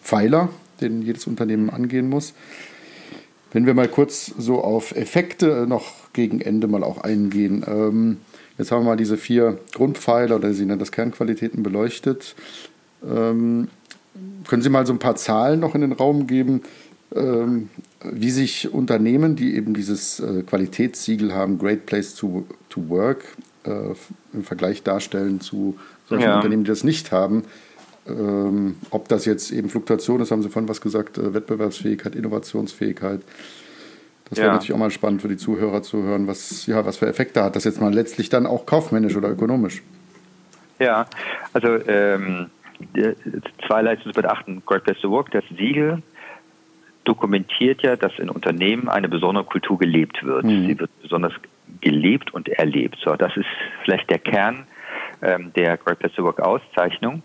Pfeiler, 0.00 0.48
den 0.80 1.02
jedes 1.02 1.26
Unternehmen 1.26 1.70
angehen 1.70 2.08
muss. 2.08 2.34
Wenn 3.54 3.66
wir 3.66 3.74
mal 3.74 3.88
kurz 3.88 4.26
so 4.36 4.60
auf 4.60 4.94
Effekte 4.96 5.66
noch 5.68 6.12
gegen 6.12 6.40
Ende 6.40 6.66
mal 6.66 6.82
auch 6.82 6.98
eingehen. 6.98 7.64
Ähm, 7.66 8.16
jetzt 8.58 8.72
haben 8.72 8.82
wir 8.82 8.90
mal 8.90 8.96
diese 8.96 9.16
vier 9.16 9.58
Grundpfeiler 9.72 10.36
oder 10.36 10.52
Sie 10.52 10.66
nennen 10.66 10.80
das 10.80 10.90
Kernqualitäten 10.90 11.62
beleuchtet. 11.62 12.34
Ähm, 13.08 13.68
können 14.48 14.60
Sie 14.60 14.70
mal 14.70 14.86
so 14.86 14.92
ein 14.92 14.98
paar 14.98 15.14
Zahlen 15.14 15.60
noch 15.60 15.76
in 15.76 15.82
den 15.82 15.92
Raum 15.92 16.26
geben? 16.26 16.62
Ähm, 17.14 17.70
wie 18.02 18.30
sich 18.30 18.74
Unternehmen, 18.74 19.36
die 19.36 19.54
eben 19.54 19.72
dieses 19.72 20.18
äh, 20.18 20.42
Qualitätssiegel 20.42 21.32
haben, 21.32 21.58
Great 21.58 21.86
Place 21.86 22.16
to, 22.16 22.44
to 22.68 22.88
Work, 22.88 23.24
äh, 23.64 23.94
im 24.32 24.42
Vergleich 24.42 24.82
darstellen 24.82 25.40
zu 25.40 25.78
solchen 26.08 26.24
ja. 26.24 26.36
Unternehmen, 26.36 26.64
die 26.64 26.68
das 26.70 26.82
nicht 26.82 27.12
haben. 27.12 27.44
Ähm, 28.06 28.76
ob 28.90 29.08
das 29.08 29.24
jetzt 29.24 29.50
eben 29.50 29.70
Fluktuation 29.70 30.20
ist, 30.20 30.30
haben 30.30 30.42
Sie 30.42 30.50
vorhin 30.50 30.68
was 30.68 30.80
gesagt, 30.80 31.18
äh, 31.18 31.32
Wettbewerbsfähigkeit, 31.32 32.14
Innovationsfähigkeit. 32.14 33.20
Das 34.28 34.38
wäre 34.38 34.48
ja. 34.48 34.52
natürlich 34.54 34.72
auch 34.72 34.78
mal 34.78 34.90
spannend 34.90 35.22
für 35.22 35.28
die 35.28 35.36
Zuhörer 35.36 35.82
zu 35.82 36.02
hören, 36.02 36.26
was, 36.26 36.66
ja, 36.66 36.84
was 36.84 36.98
für 36.98 37.06
Effekte 37.06 37.42
hat 37.42 37.56
das 37.56 37.64
jetzt 37.64 37.80
mal 37.80 37.92
letztlich 37.92 38.28
dann 38.30 38.46
auch 38.46 38.66
kaufmännisch 38.66 39.16
oder 39.16 39.30
ökonomisch. 39.30 39.82
Ja, 40.78 41.06
also 41.52 41.76
ähm, 41.86 42.50
zwei 43.66 43.82
Leistungen 43.82 44.14
zu 44.14 44.22
beachten. 44.22 44.62
Great 44.66 44.84
Place 44.84 45.00
to 45.00 45.10
Work, 45.10 45.30
das 45.30 45.44
Siegel 45.56 46.02
dokumentiert 47.04 47.82
ja, 47.82 47.96
dass 47.96 48.18
in 48.18 48.30
Unternehmen 48.30 48.88
eine 48.88 49.08
besondere 49.08 49.44
Kultur 49.44 49.78
gelebt 49.78 50.24
wird. 50.24 50.44
Mhm. 50.44 50.66
Sie 50.66 50.78
wird 50.78 50.90
besonders 51.02 51.32
gelebt 51.80 52.32
und 52.32 52.48
erlebt. 52.48 52.96
So, 53.04 53.14
das 53.14 53.36
ist 53.36 53.46
vielleicht 53.84 54.08
der 54.10 54.18
Kern 54.18 54.66
ähm, 55.22 55.52
der 55.54 55.76
Great 55.76 55.98
Place 55.98 56.12
to 56.14 56.24
Work 56.24 56.40
Auszeichnung. 56.40 57.22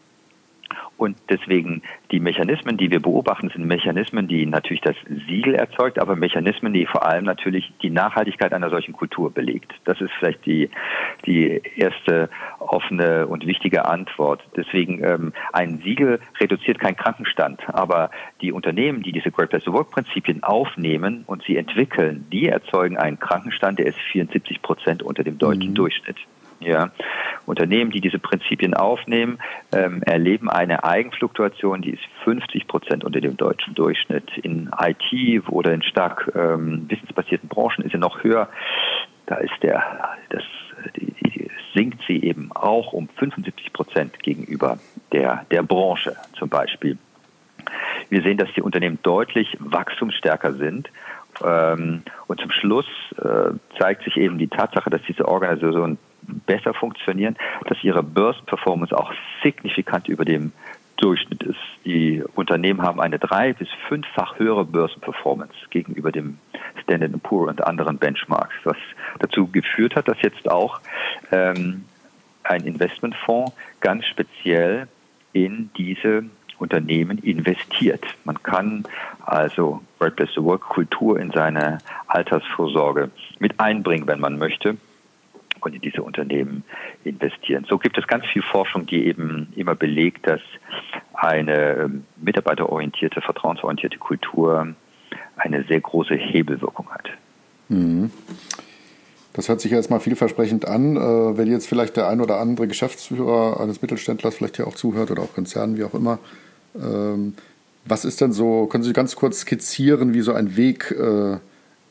Und 1.00 1.16
deswegen 1.30 1.82
die 2.12 2.20
Mechanismen, 2.20 2.76
die 2.76 2.92
wir 2.92 3.02
beobachten, 3.02 3.48
sind 3.48 3.66
Mechanismen, 3.66 4.28
die 4.28 4.46
natürlich 4.46 4.82
das 4.82 4.98
Siegel 5.30 5.56
erzeugt, 5.56 5.98
aber 5.98 6.18
Mechanismen, 6.18 6.74
die 6.74 6.86
vor 6.86 7.06
allem 7.06 7.24
natürlich 7.24 7.72
die 7.82 7.90
Nachhaltigkeit 7.90 8.52
einer 8.52 8.70
solchen 8.70 8.92
Kultur 8.92 9.32
belegt. 9.32 9.72
Das 9.86 10.02
ist 10.02 10.12
vielleicht 10.20 10.46
die, 10.46 10.70
die 11.26 11.62
erste 11.78 12.30
offene 12.60 13.28
und 13.28 13.48
wichtige 13.48 13.86
Antwort. 13.86 14.44
Deswegen 14.58 15.02
ähm, 15.02 15.32
ein 15.54 15.78
Siegel 15.78 16.20
reduziert 16.38 16.80
keinen 16.80 16.98
Krankenstand, 16.98 17.62
aber 17.70 18.12
die 18.42 18.52
Unternehmen, 18.52 19.02
die 19.02 19.14
diese 19.14 19.32
Great 19.32 19.52
Place 19.52 19.64
to 19.64 19.72
Work 19.72 19.92
Prinzipien 19.92 20.44
aufnehmen 20.44 21.24
und 21.28 21.44
sie 21.44 21.56
entwickeln, 21.56 22.26
die 22.30 22.50
erzeugen 22.50 22.98
einen 22.98 23.20
Krankenstand, 23.20 23.80
der 23.80 23.86
ist 23.86 24.00
74 24.12 24.62
Prozent 24.62 25.02
unter 25.02 25.24
dem 25.24 25.38
deutschen 25.38 25.70
mhm. 25.70 25.76
Durchschnitt. 25.76 26.18
Ja. 26.60 26.91
Unternehmen, 27.45 27.91
die 27.91 28.02
diese 28.02 28.19
Prinzipien 28.19 28.74
aufnehmen, 28.74 29.39
ähm, 29.72 30.04
erleben 30.04 30.50
eine 30.50 30.84
Eigenfluktuation, 30.84 31.82
die 31.82 31.91
ist 31.91 32.04
50 32.24 32.67
Prozent 32.67 33.04
unter 33.04 33.22
dem 33.22 33.38
deutschen 33.38 33.74
Durchschnitt. 33.76 34.38
In 34.38 34.69
IT 34.80 35.50
oder 35.50 35.74
in 35.74 35.82
stark 35.82 36.32
ähm, 36.36 36.86
wissensbasierten 36.89 37.50
Branchen 37.50 37.84
ist 37.84 37.93
sie 37.93 37.98
noch 37.98 38.24
höher. 38.24 38.50
Da 39.26 39.36
ist 39.36 39.54
der, 39.62 40.17
das, 40.30 40.43
die, 40.95 41.13
die, 41.26 41.50
sinkt 41.74 42.02
sie 42.08 42.22
eben 42.24 42.52
auch 42.54 42.93
um 42.93 43.08
75 43.08 43.74
Prozent 43.74 44.19
gegenüber 44.19 44.80
der, 45.12 45.45
der 45.52 45.63
Branche 45.63 46.15
zum 46.38 46.50
Beispiel. 46.50 46.98
Wir 48.10 48.22
sehen, 48.22 48.38
dass 48.38 48.52
die 48.56 48.62
Unternehmen 48.62 49.00
deutlich 49.04 49.56
wachstumsstärker 49.60 50.54
sind. 50.54 50.89
Ähm, 51.43 52.04
und 52.28 52.39
zum 52.39 52.52
Schluss 52.52 52.88
äh, 53.17 53.52
zeigt 53.80 54.04
sich 54.04 54.17
eben 54.17 54.38
die 54.38 54.48
Tatsache, 54.48 54.89
dass 54.89 55.02
diese 55.08 55.28
Organisationen 55.28 55.98
besser 56.46 56.74
funktionieren, 56.74 57.36
dass 57.68 57.84
ihre 57.84 58.04
Börsenperformance 58.04 58.98
auch 58.98 59.13
signifikant 59.44 60.08
über 60.08 60.26
dem 60.26 60.52
Durchschnitt 60.98 61.44
ist. 61.44 61.60
Die 61.86 62.24
Unternehmen 62.36 62.82
haben 62.82 63.00
eine 63.00 63.20
drei- 63.20 63.54
bis 63.54 63.70
fünffach 63.88 64.38
höhere 64.38 64.65
Börsenperformance 64.65 65.54
gegenüber 65.70 66.12
dem 66.12 66.39
Standard 66.84 67.12
Poor 67.24 67.48
und 67.48 67.65
anderen 67.65 67.98
Benchmarks, 67.98 68.56
was 68.63 68.78
dazu 69.20 69.48
geführt 69.48 69.96
hat, 69.96 70.08
dass 70.08 70.22
jetzt 70.22 70.50
auch 70.50 70.82
ähm, 71.32 71.86
ein 72.44 72.65
Investmentfonds 72.65 73.54
ganz 73.80 74.06
speziell 74.08 74.88
in 75.32 75.70
diese 75.78 76.26
Unternehmen 76.58 77.20
investiert. 77.20 78.04
Man 78.26 78.42
kann 78.44 78.84
also 79.26 79.82
Great 80.00 80.18
Place 80.18 80.34
to 80.34 80.44
Work 80.44 80.62
Kultur 80.62 81.18
in 81.20 81.32
seine 81.32 81.78
Altersvorsorge 82.08 83.12
mit 83.39 83.60
einbringen, 83.60 84.08
wenn 84.08 84.20
man 84.20 84.38
möchte 84.38 84.76
und 85.65 85.76
in 85.76 85.82
diese 85.82 86.04
Unternehmen 86.04 86.63
investieren. 87.04 87.65
So 87.67 87.78
gibt 87.78 87.98
es 87.98 88.08
ganz 88.08 88.26
viel 88.26 88.41
Forschung, 88.41 88.86
die 88.86 89.06
eben 89.06 89.52
immer 89.56 89.76
belegt, 89.76 90.28
dass 90.28 90.41
eine 91.13 91.76
ähm, 91.76 92.06
mitarbeiterorientierte, 92.17 93.22
vertrauensorientierte 93.22 93.98
Kultur 93.98 94.76
eine 95.36 95.63
sehr 95.63 95.80
große 95.80 96.15
Hebelwirkung 96.15 96.89
hat. 96.89 97.10
Mhm. 97.69 98.12
Das 99.34 99.48
hört 99.48 99.62
sich 99.62 99.72
erstmal 99.72 100.00
vielversprechend 100.00 100.67
an. 100.67 100.98
Äh, 100.98 101.38
wenn 101.38 101.50
jetzt 101.50 101.67
vielleicht 101.67 101.95
der 101.98 102.08
ein 102.08 102.19
oder 102.19 102.39
andere 102.39 102.67
Geschäftsführer 102.67 103.60
eines 103.62 103.82
Mittelständlers 103.82 104.36
vielleicht 104.36 104.58
hier 104.58 104.67
auch 104.67 104.76
zuhört 104.76 105.12
oder 105.12 105.24
auch 105.24 105.34
Konzernen, 105.34 105.78
wie 105.78 105.84
auch 105.84 105.93
immer, 105.93 106.19
ähm, 106.76 107.36
was 107.86 108.06
ist 108.06 108.22
denn 108.22 108.34
so, 108.34 108.65
können 108.67 108.84
Sie 108.84 108.93
ganz 108.93 109.15
kurz 109.15 109.41
skizzieren, 109.41 110.13
wie 110.13 110.22
so 110.22 110.34
ein 110.34 110.58
Weg 110.58 110.91
äh, 110.91 111.38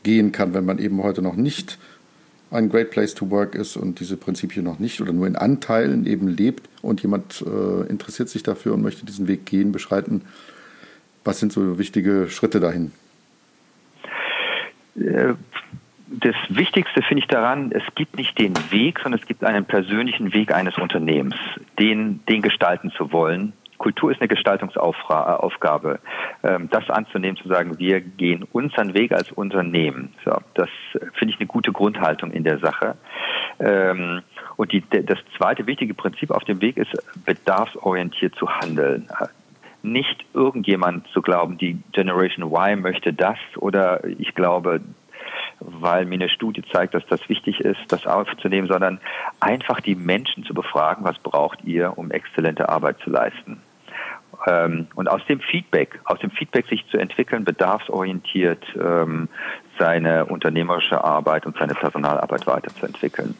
gehen 0.02 0.32
kann, 0.32 0.54
wenn 0.54 0.64
man 0.64 0.78
eben 0.78 1.02
heute 1.02 1.22
noch 1.22 1.36
nicht 1.36 1.78
ein 2.50 2.68
Great 2.68 2.90
Place 2.90 3.14
to 3.14 3.30
Work 3.30 3.54
ist 3.54 3.76
und 3.76 4.00
diese 4.00 4.16
Prinzipien 4.16 4.64
noch 4.64 4.78
nicht 4.78 5.00
oder 5.00 5.12
nur 5.12 5.26
in 5.26 5.36
Anteilen 5.36 6.06
eben 6.06 6.28
lebt 6.28 6.68
und 6.82 7.02
jemand 7.02 7.44
äh, 7.46 7.86
interessiert 7.88 8.28
sich 8.28 8.42
dafür 8.42 8.74
und 8.74 8.82
möchte 8.82 9.04
diesen 9.04 9.28
Weg 9.28 9.46
gehen, 9.46 9.72
beschreiten. 9.72 10.22
Was 11.24 11.40
sind 11.40 11.52
so 11.52 11.78
wichtige 11.78 12.28
Schritte 12.30 12.60
dahin? 12.60 12.92
Äh, 14.96 15.34
das 16.10 16.34
Wichtigste 16.48 17.02
finde 17.02 17.22
ich 17.22 17.28
daran, 17.28 17.70
es 17.70 17.82
gibt 17.94 18.16
nicht 18.16 18.38
den 18.38 18.54
Weg, 18.70 18.98
sondern 19.02 19.20
es 19.20 19.26
gibt 19.26 19.44
einen 19.44 19.66
persönlichen 19.66 20.32
Weg 20.32 20.54
eines 20.54 20.78
Unternehmens, 20.78 21.36
den, 21.78 22.20
den 22.26 22.40
gestalten 22.40 22.90
zu 22.92 23.12
wollen 23.12 23.52
Kultur 23.78 24.10
ist 24.10 24.20
eine 24.20 24.28
Gestaltungsaufgabe. 24.28 26.00
Ähm, 26.42 26.68
das 26.70 26.90
anzunehmen, 26.90 27.36
zu 27.36 27.48
sagen, 27.48 27.78
wir 27.78 28.00
gehen 28.00 28.46
unseren 28.52 28.94
Weg 28.94 29.12
als 29.12 29.32
Unternehmen. 29.32 30.12
Das 30.54 30.68
finde 31.14 31.34
ich 31.34 31.40
eine 31.40 31.46
gute 31.46 31.72
Grundhaltung 31.72 32.32
in 32.32 32.44
der 32.44 32.58
Sache. 32.58 32.96
Ähm, 33.60 34.22
und 34.56 34.72
die, 34.72 34.82
das 34.90 35.18
zweite 35.36 35.66
wichtige 35.66 35.94
Prinzip 35.94 36.30
auf 36.30 36.44
dem 36.44 36.60
Weg 36.60 36.76
ist, 36.76 36.92
bedarfsorientiert 37.24 38.34
zu 38.34 38.48
handeln. 38.48 39.08
nicht 39.82 40.24
irgendjemand 40.34 41.06
zu 41.08 41.22
glauben, 41.22 41.56
die 41.58 41.78
Generation 41.92 42.52
Y 42.52 42.80
möchte 42.80 43.12
das 43.12 43.38
oder 43.56 44.04
ich 44.04 44.34
glaube, 44.34 44.80
weil 45.60 46.04
mir 46.04 46.16
eine 46.16 46.28
Studie 46.28 46.62
zeigt, 46.72 46.94
dass 46.94 47.06
das 47.06 47.28
wichtig 47.28 47.60
ist, 47.60 47.80
das 47.88 48.06
aufzunehmen, 48.06 48.68
sondern 48.68 49.00
einfach 49.40 49.80
die 49.80 49.94
Menschen 49.94 50.44
zu 50.44 50.54
befragen, 50.54 51.04
was 51.04 51.18
braucht 51.18 51.64
ihr, 51.64 51.96
um 51.96 52.10
exzellente 52.10 52.68
Arbeit 52.68 52.98
zu 53.00 53.10
leisten. 53.10 53.60
Ähm, 54.46 54.86
und 54.94 55.08
aus 55.08 55.22
dem 55.28 55.40
Feedback, 55.40 55.98
aus 56.04 56.18
dem 56.20 56.30
Feedback 56.30 56.66
sich 56.68 56.84
zu 56.90 56.98
entwickeln, 56.98 57.44
bedarfsorientiert 57.44 58.64
ähm, 58.80 59.28
seine 59.78 60.26
unternehmerische 60.26 61.02
Arbeit 61.02 61.46
und 61.46 61.56
seine 61.56 61.74
Personalarbeit 61.74 62.46
weiterzuentwickeln. 62.46 63.34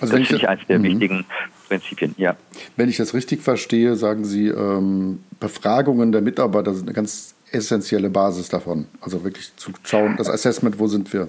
Also 0.00 0.16
das 0.16 0.26
finde 0.26 0.42
ich 0.42 0.48
eines 0.48 0.66
der 0.66 0.78
mhm. 0.78 0.84
wichtigen 0.84 1.24
Prinzipien, 1.68 2.14
ja. 2.18 2.36
Wenn 2.76 2.88
ich 2.88 2.96
das 2.96 3.14
richtig 3.14 3.42
verstehe, 3.42 3.96
sagen 3.96 4.24
Sie, 4.24 4.48
ähm, 4.48 5.20
Befragungen 5.40 6.12
der 6.12 6.20
Mitarbeiter 6.20 6.74
sind 6.74 6.86
eine 6.86 6.94
ganz 6.94 7.34
essentielle 7.50 8.10
Basis 8.10 8.48
davon. 8.48 8.86
Also 9.00 9.24
wirklich 9.24 9.54
zu 9.56 9.72
schauen, 9.84 10.16
das 10.16 10.28
Assessment, 10.28 10.78
wo 10.78 10.86
sind 10.86 11.12
wir? 11.12 11.28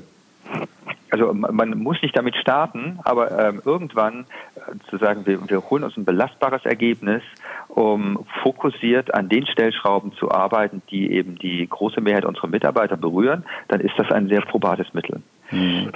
Also 1.10 1.34
man 1.34 1.78
muss 1.78 2.02
nicht 2.02 2.18
damit 2.18 2.36
starten, 2.36 3.00
aber 3.04 3.32
ähm, 3.32 3.62
irgendwann 3.64 4.26
äh, 4.56 4.90
zu 4.90 4.98
sagen, 4.98 5.26
wir, 5.26 5.40
wir 5.50 5.70
holen 5.70 5.84
uns 5.84 5.96
ein 5.98 6.06
belastbares 6.06 6.66
Ergebnis, 6.66 7.22
um 7.70 8.26
fokussiert 8.44 9.14
an 9.14 9.30
den 9.30 9.46
Stellschrauben 9.48 10.14
zu 10.14 10.32
arbeiten, 10.32 10.82
die 10.90 11.12
eben 11.12 11.38
die 11.38 11.68
große 11.68 12.02
Mehrheit 12.02 12.26
unserer 12.26 12.48
Mitarbeiter 12.48 12.98
berühren, 12.98 13.46
dann 13.68 13.80
ist 13.80 13.94
das 13.98 14.12
ein 14.12 14.28
sehr 14.28 14.42
probates 14.42 14.94
Mittel. 14.94 15.22
Mhm. 15.52 15.92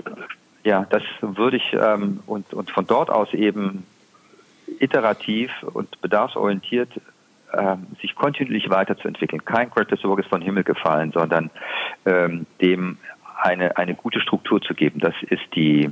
Ja, 0.64 0.86
das 0.90 1.04
würde 1.22 1.58
ich 1.58 1.74
ähm, 1.74 2.20
und, 2.28 2.54
und 2.54 2.70
von 2.70 2.86
dort 2.86 3.10
aus 3.10 3.34
eben 3.34 3.86
iterativ 4.80 5.52
und 5.74 6.00
bedarfsorientiert 6.02 6.90
ähm, 7.54 7.88
sich 8.02 8.16
kontinuierlich 8.16 8.70
weiterzuentwickeln. 8.70 9.44
Kein 9.44 9.70
Greatest 9.70 10.04
Work 10.06 10.20
ist 10.20 10.30
von 10.30 10.42
Himmel 10.42 10.64
gefallen, 10.64 11.12
sondern 11.12 11.50
ähm, 12.06 12.46
dem 12.62 12.98
eine, 13.42 13.78
eine 13.78 13.96
gute 13.96 14.22
Struktur 14.22 14.62
zu 14.62 14.74
geben. 14.74 15.00
Das 15.00 15.16
ist 15.30 15.44
die, 15.56 15.90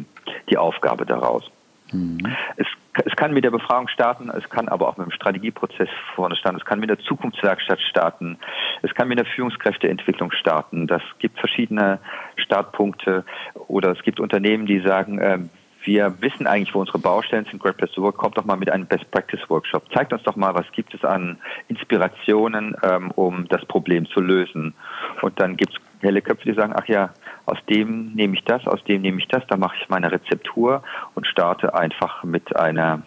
die 0.50 0.58
Aufgabe 0.58 1.06
daraus. 1.06 1.50
Mhm. 1.92 2.20
Es, 2.56 2.68
es 3.06 3.16
kann 3.16 3.34
mit 3.34 3.44
der 3.44 3.52
Befragung 3.52 3.88
starten, 3.88 4.30
es 4.30 4.48
kann 4.50 4.68
aber 4.68 4.88
auch 4.88 4.98
mit 4.98 5.08
dem 5.08 5.12
Strategieprozess 5.12 5.90
vorne 6.16 6.36
starten, 6.36 6.58
es 6.58 6.66
kann 6.66 6.80
mit 6.80 6.90
der 6.90 7.00
Zukunftswerkstatt 7.00 7.82
starten, 7.82 8.38
es 8.84 8.94
kann 8.94 9.08
mit 9.08 9.18
der 9.18 9.26
Führungskräfteentwicklung 9.26 10.32
starten. 10.32 10.86
Das 10.86 11.02
gibt 11.18 11.40
verschiedene 11.40 12.00
Startpunkte 12.36 13.26
oder 13.68 13.92
es 13.92 14.04
gibt 14.04 14.20
Unternehmen, 14.20 14.66
die 14.66 14.80
sagen, 14.82 15.20
äh, 15.20 15.40
wir 15.84 16.22
wissen 16.22 16.48
eigentlich, 16.48 16.74
wo 16.76 16.80
unsere 16.80 17.00
Baustellen 17.00 17.46
sind. 17.46 17.62
Great 17.62 17.78
Place 17.78 17.92
to 17.92 18.02
Work 18.02 18.18
kommt 18.18 18.38
doch 18.38 18.46
mal 18.46 18.58
mit 18.58 18.70
einem 18.70 18.86
Best 18.86 19.10
Practice 19.12 19.42
Workshop. 19.50 19.84
Zeigt 19.94 20.12
uns 20.12 20.24
doch 20.24 20.36
mal, 20.36 20.54
was 20.54 20.70
gibt 20.74 20.94
es 20.94 21.04
an 21.04 21.38
Inspirationen, 21.68 22.76
ähm, 22.84 23.12
um 23.12 23.48
das 23.48 23.66
Problem 23.66 24.06
zu 24.08 24.20
lösen. 24.20 24.74
Und 25.22 25.40
dann 25.40 25.56
gibt 25.56 25.74
es 25.74 25.80
helle 26.02 26.22
Köpfe, 26.22 26.50
die 26.50 26.56
sagen, 26.56 26.74
ach 26.76 26.88
ja, 26.88 27.12
aus 27.46 27.58
dem 27.70 28.14
nehme 28.14 28.36
ich 28.36 28.44
das, 28.44 28.66
aus 28.68 28.84
dem 28.84 29.02
nehme 29.02 29.20
ich 29.20 29.28
das, 29.28 29.44
da 29.48 29.58
mache 29.58 29.76
ich 29.82 29.90
meine 29.90 30.12
Rezeptur 30.12 30.84
und 31.16 31.28
starte 31.28 31.74
einfach 31.74 32.24
mit 32.24 32.56
einer 32.56 33.02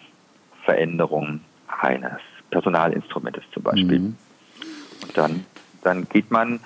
Veränderung 0.65 1.41
eines 1.81 2.19
Personalinstrumentes 2.49 3.43
zum 3.51 3.63
Beispiel. 3.63 3.99
Mhm. 3.99 4.17
Und 5.03 5.17
dann, 5.17 5.45
dann 5.83 6.07
geht 6.09 6.31
man 6.31 6.59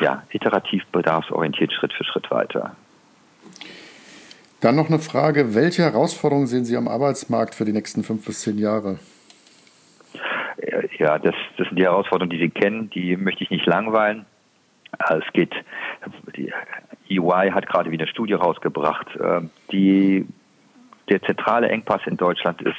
ja, 0.00 0.22
iterativ 0.30 0.84
bedarfsorientiert 0.86 1.72
Schritt 1.72 1.92
für 1.92 2.04
Schritt 2.04 2.30
weiter. 2.30 2.76
Dann 4.62 4.76
noch 4.76 4.88
eine 4.88 5.00
Frage, 5.00 5.56
welche 5.56 5.82
Herausforderungen 5.82 6.46
sehen 6.46 6.64
Sie 6.64 6.76
am 6.76 6.86
Arbeitsmarkt 6.86 7.56
für 7.56 7.64
die 7.64 7.72
nächsten 7.72 8.04
fünf 8.04 8.24
bis 8.24 8.42
zehn 8.42 8.58
Jahre? 8.58 9.00
Ja, 10.98 11.18
das, 11.18 11.34
das 11.58 11.66
sind 11.66 11.76
die 11.76 11.82
Herausforderungen, 11.82 12.30
die 12.30 12.38
Sie 12.38 12.50
kennen, 12.50 12.88
die 12.90 13.16
möchte 13.16 13.42
ich 13.42 13.50
nicht 13.50 13.66
langweilen. 13.66 14.24
Es 15.08 15.24
geht, 15.32 15.52
die 16.36 16.52
EY 17.10 17.50
hat 17.50 17.66
gerade 17.66 17.90
wieder 17.90 18.04
eine 18.04 18.12
Studie 18.12 18.34
rausgebracht. 18.34 19.08
Ähm, 19.20 19.50
die, 19.72 20.28
der 21.08 21.20
zentrale 21.22 21.68
Engpass 21.68 22.02
in 22.06 22.16
Deutschland 22.16 22.62
ist 22.62 22.76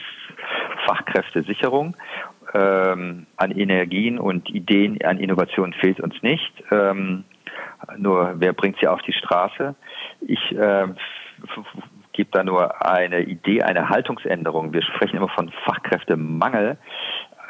Fachkräftesicherung. 0.86 1.98
Ähm, 2.54 3.26
an 3.36 3.52
Energien 3.52 4.20
und 4.20 4.50
Ideen, 4.50 5.04
an 5.04 5.20
Innovationen 5.20 5.74
fehlt 5.74 6.00
uns 6.00 6.16
nicht. 6.22 6.54
Ähm, 6.72 7.26
nur 7.98 8.36
wer 8.38 8.54
bringt 8.54 8.78
sie 8.80 8.88
auf 8.88 9.02
die 9.02 9.12
Straße? 9.12 9.76
Ich 10.22 10.56
äh, 10.56 10.88
gebe 12.14 12.30
da 12.32 12.44
nur 12.44 12.86
eine 12.86 13.22
Idee, 13.22 13.64
eine 13.64 13.90
Haltungsänderung. 13.90 14.74
Wir 14.74 14.84
sprechen 14.84 15.18
immer 15.18 15.30
von 15.30 15.52
Fachkräftemangel, 15.66 16.78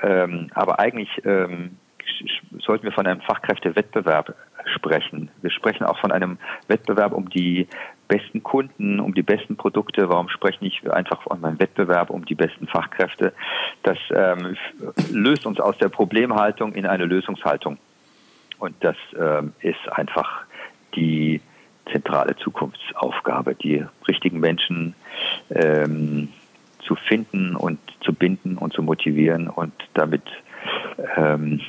ähm, 0.01 0.49
aber 0.53 0.79
eigentlich 0.79 1.09
ähm, 1.25 1.77
sollten 2.59 2.83
wir 2.85 2.91
von 2.91 3.05
einem 3.05 3.21
Fachkräftewettbewerb 3.21 4.35
sprechen. 4.75 5.29
Wir 5.41 5.51
sprechen 5.51 5.85
auch 5.85 5.97
von 5.99 6.11
einem 6.11 6.37
Wettbewerb 6.67 7.13
um 7.13 7.29
die 7.29 7.67
besten 8.07 8.43
Kunden, 8.43 8.99
um 8.99 9.13
die 9.13 9.23
besten 9.23 9.55
Produkte. 9.57 10.09
Warum 10.09 10.29
spreche 10.29 10.65
ich 10.65 10.89
einfach 10.91 11.21
von 11.23 11.43
einem 11.43 11.59
Wettbewerb 11.59 12.09
um 12.09 12.25
die 12.25 12.35
besten 12.35 12.67
Fachkräfte? 12.67 13.33
Das 13.83 13.97
ähm, 14.11 14.55
löst 15.11 15.45
uns 15.45 15.59
aus 15.59 15.77
der 15.77 15.89
Problemhaltung 15.89 16.73
in 16.73 16.85
eine 16.85 17.05
Lösungshaltung. 17.05 17.77
Und 18.59 18.75
das 18.81 18.95
ähm, 19.19 19.53
ist 19.61 19.91
einfach 19.91 20.43
die 20.95 21.41
zentrale 21.91 22.35
Zukunftsaufgabe, 22.37 23.55
die 23.55 23.85
richtigen 24.07 24.39
Menschen 24.39 24.95
ähm, 25.49 26.29
zu 26.85 26.95
finden 26.95 27.55
und 27.55 27.79
zu 28.01 28.13
binden 28.13 28.57
und 28.57 28.73
zu 28.73 28.81
motivieren 28.81 29.47
und 29.47 29.73
damit 29.93 30.23
ähm, 31.15 31.61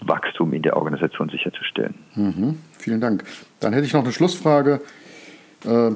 Wachstum 0.00 0.52
in 0.52 0.62
der 0.62 0.76
Organisation 0.76 1.28
sicherzustellen. 1.28 1.94
Mhm, 2.14 2.58
vielen 2.78 3.00
Dank. 3.00 3.24
Dann 3.60 3.72
hätte 3.72 3.86
ich 3.86 3.92
noch 3.92 4.02
eine 4.02 4.12
Schlussfrage. 4.12 4.80
Äh, 5.64 5.92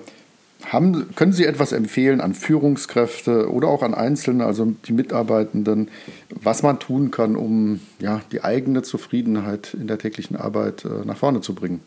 haben, 0.65 1.15
können 1.15 1.33
Sie 1.33 1.45
etwas 1.45 1.73
empfehlen 1.73 2.21
an 2.21 2.35
Führungskräfte 2.35 3.51
oder 3.53 3.69
auch 3.69 3.83
an 3.83 3.95
Einzelne, 3.95 4.47
also 4.47 4.75
die 4.87 4.93
Mitarbeitenden, 4.93 5.91
was 6.31 6.63
man 6.63 6.79
tun 6.79 7.11
kann, 7.11 7.37
um 7.37 7.81
ja, 8.01 8.23
die 8.33 8.43
eigene 8.43 8.83
Zufriedenheit 8.83 9.75
in 9.75 9.87
der 9.87 9.99
täglichen 9.99 10.37
Arbeit 10.37 10.85
äh, 10.85 11.05
nach 11.05 11.17
vorne 11.17 11.41
zu 11.41 11.55
bringen? 11.55 11.81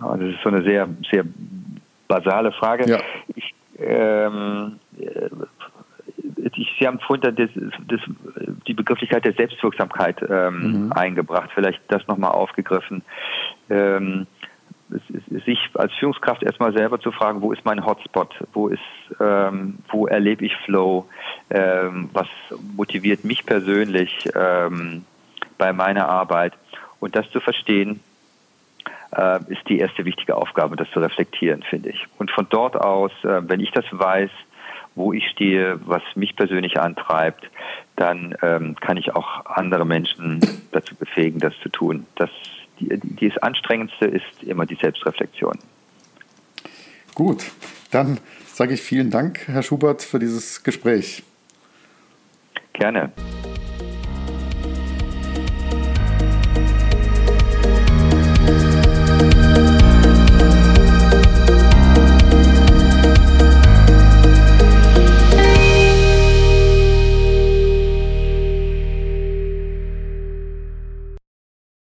Das 0.00 0.20
ist 0.20 0.42
so 0.42 0.50
eine 0.50 0.62
sehr, 0.62 0.88
sehr 1.10 1.24
basale 2.08 2.52
Frage. 2.52 2.88
Ja. 2.88 2.98
Ich, 3.34 3.54
ähm, 3.78 4.78
ich, 6.36 6.76
Sie 6.78 6.86
haben 6.86 7.00
vorhin 7.00 7.34
das, 7.34 7.50
das, 7.88 8.00
die 8.66 8.74
Begrifflichkeit 8.74 9.24
der 9.24 9.32
Selbstwirksamkeit 9.32 10.22
ähm, 10.28 10.84
mhm. 10.86 10.92
eingebracht, 10.92 11.50
vielleicht 11.54 11.80
das 11.88 12.06
nochmal 12.06 12.32
aufgegriffen. 12.32 13.02
Ähm, 13.68 14.26
sich 15.44 15.58
als 15.74 15.92
Führungskraft 15.94 16.44
erstmal 16.44 16.72
selber 16.72 17.00
zu 17.00 17.10
fragen, 17.10 17.42
wo 17.42 17.52
ist 17.52 17.64
mein 17.64 17.84
Hotspot, 17.84 18.34
wo 18.52 18.68
ist, 18.68 18.80
ähm, 19.18 19.78
wo 19.88 20.06
erlebe 20.06 20.46
ich 20.46 20.54
Flow, 20.64 21.08
ähm, 21.50 22.08
was 22.12 22.28
motiviert 22.76 23.24
mich 23.24 23.44
persönlich 23.44 24.28
ähm, 24.34 25.04
bei 25.58 25.72
meiner 25.72 26.08
Arbeit 26.08 26.52
und 27.00 27.16
das 27.16 27.28
zu 27.30 27.40
verstehen, 27.40 28.00
äh, 29.16 29.38
ist 29.48 29.68
die 29.68 29.78
erste 29.78 30.04
wichtige 30.04 30.36
Aufgabe, 30.36 30.76
das 30.76 30.90
zu 30.90 31.00
reflektieren, 31.00 31.62
finde 31.62 31.90
ich. 31.90 32.06
Und 32.18 32.30
von 32.30 32.46
dort 32.48 32.76
aus, 32.76 33.12
äh, 33.24 33.48
wenn 33.48 33.60
ich 33.60 33.70
das 33.72 33.84
weiß, 33.90 34.30
wo 34.94 35.12
ich 35.12 35.28
stehe, 35.28 35.78
was 35.86 36.02
mich 36.14 36.36
persönlich 36.36 36.80
antreibt, 36.80 37.50
dann 37.96 38.34
ähm, 38.42 38.76
kann 38.80 38.96
ich 38.96 39.14
auch 39.14 39.44
andere 39.46 39.84
Menschen 39.84 40.40
dazu 40.72 40.94
befähigen, 40.94 41.38
das 41.38 41.54
zu 41.62 41.68
tun. 41.68 42.06
Das, 42.16 42.30
die, 42.80 42.88
die, 42.88 43.28
das 43.28 43.38
Anstrengendste 43.38 44.06
ist 44.06 44.42
immer 44.42 44.66
die 44.66 44.76
Selbstreflexion. 44.76 45.58
Gut, 47.14 47.52
dann 47.90 48.18
sage 48.46 48.74
ich 48.74 48.82
vielen 48.82 49.10
Dank, 49.10 49.48
Herr 49.48 49.62
Schubert, 49.62 50.02
für 50.02 50.18
dieses 50.18 50.62
Gespräch. 50.62 51.22
Gerne. 52.72 53.12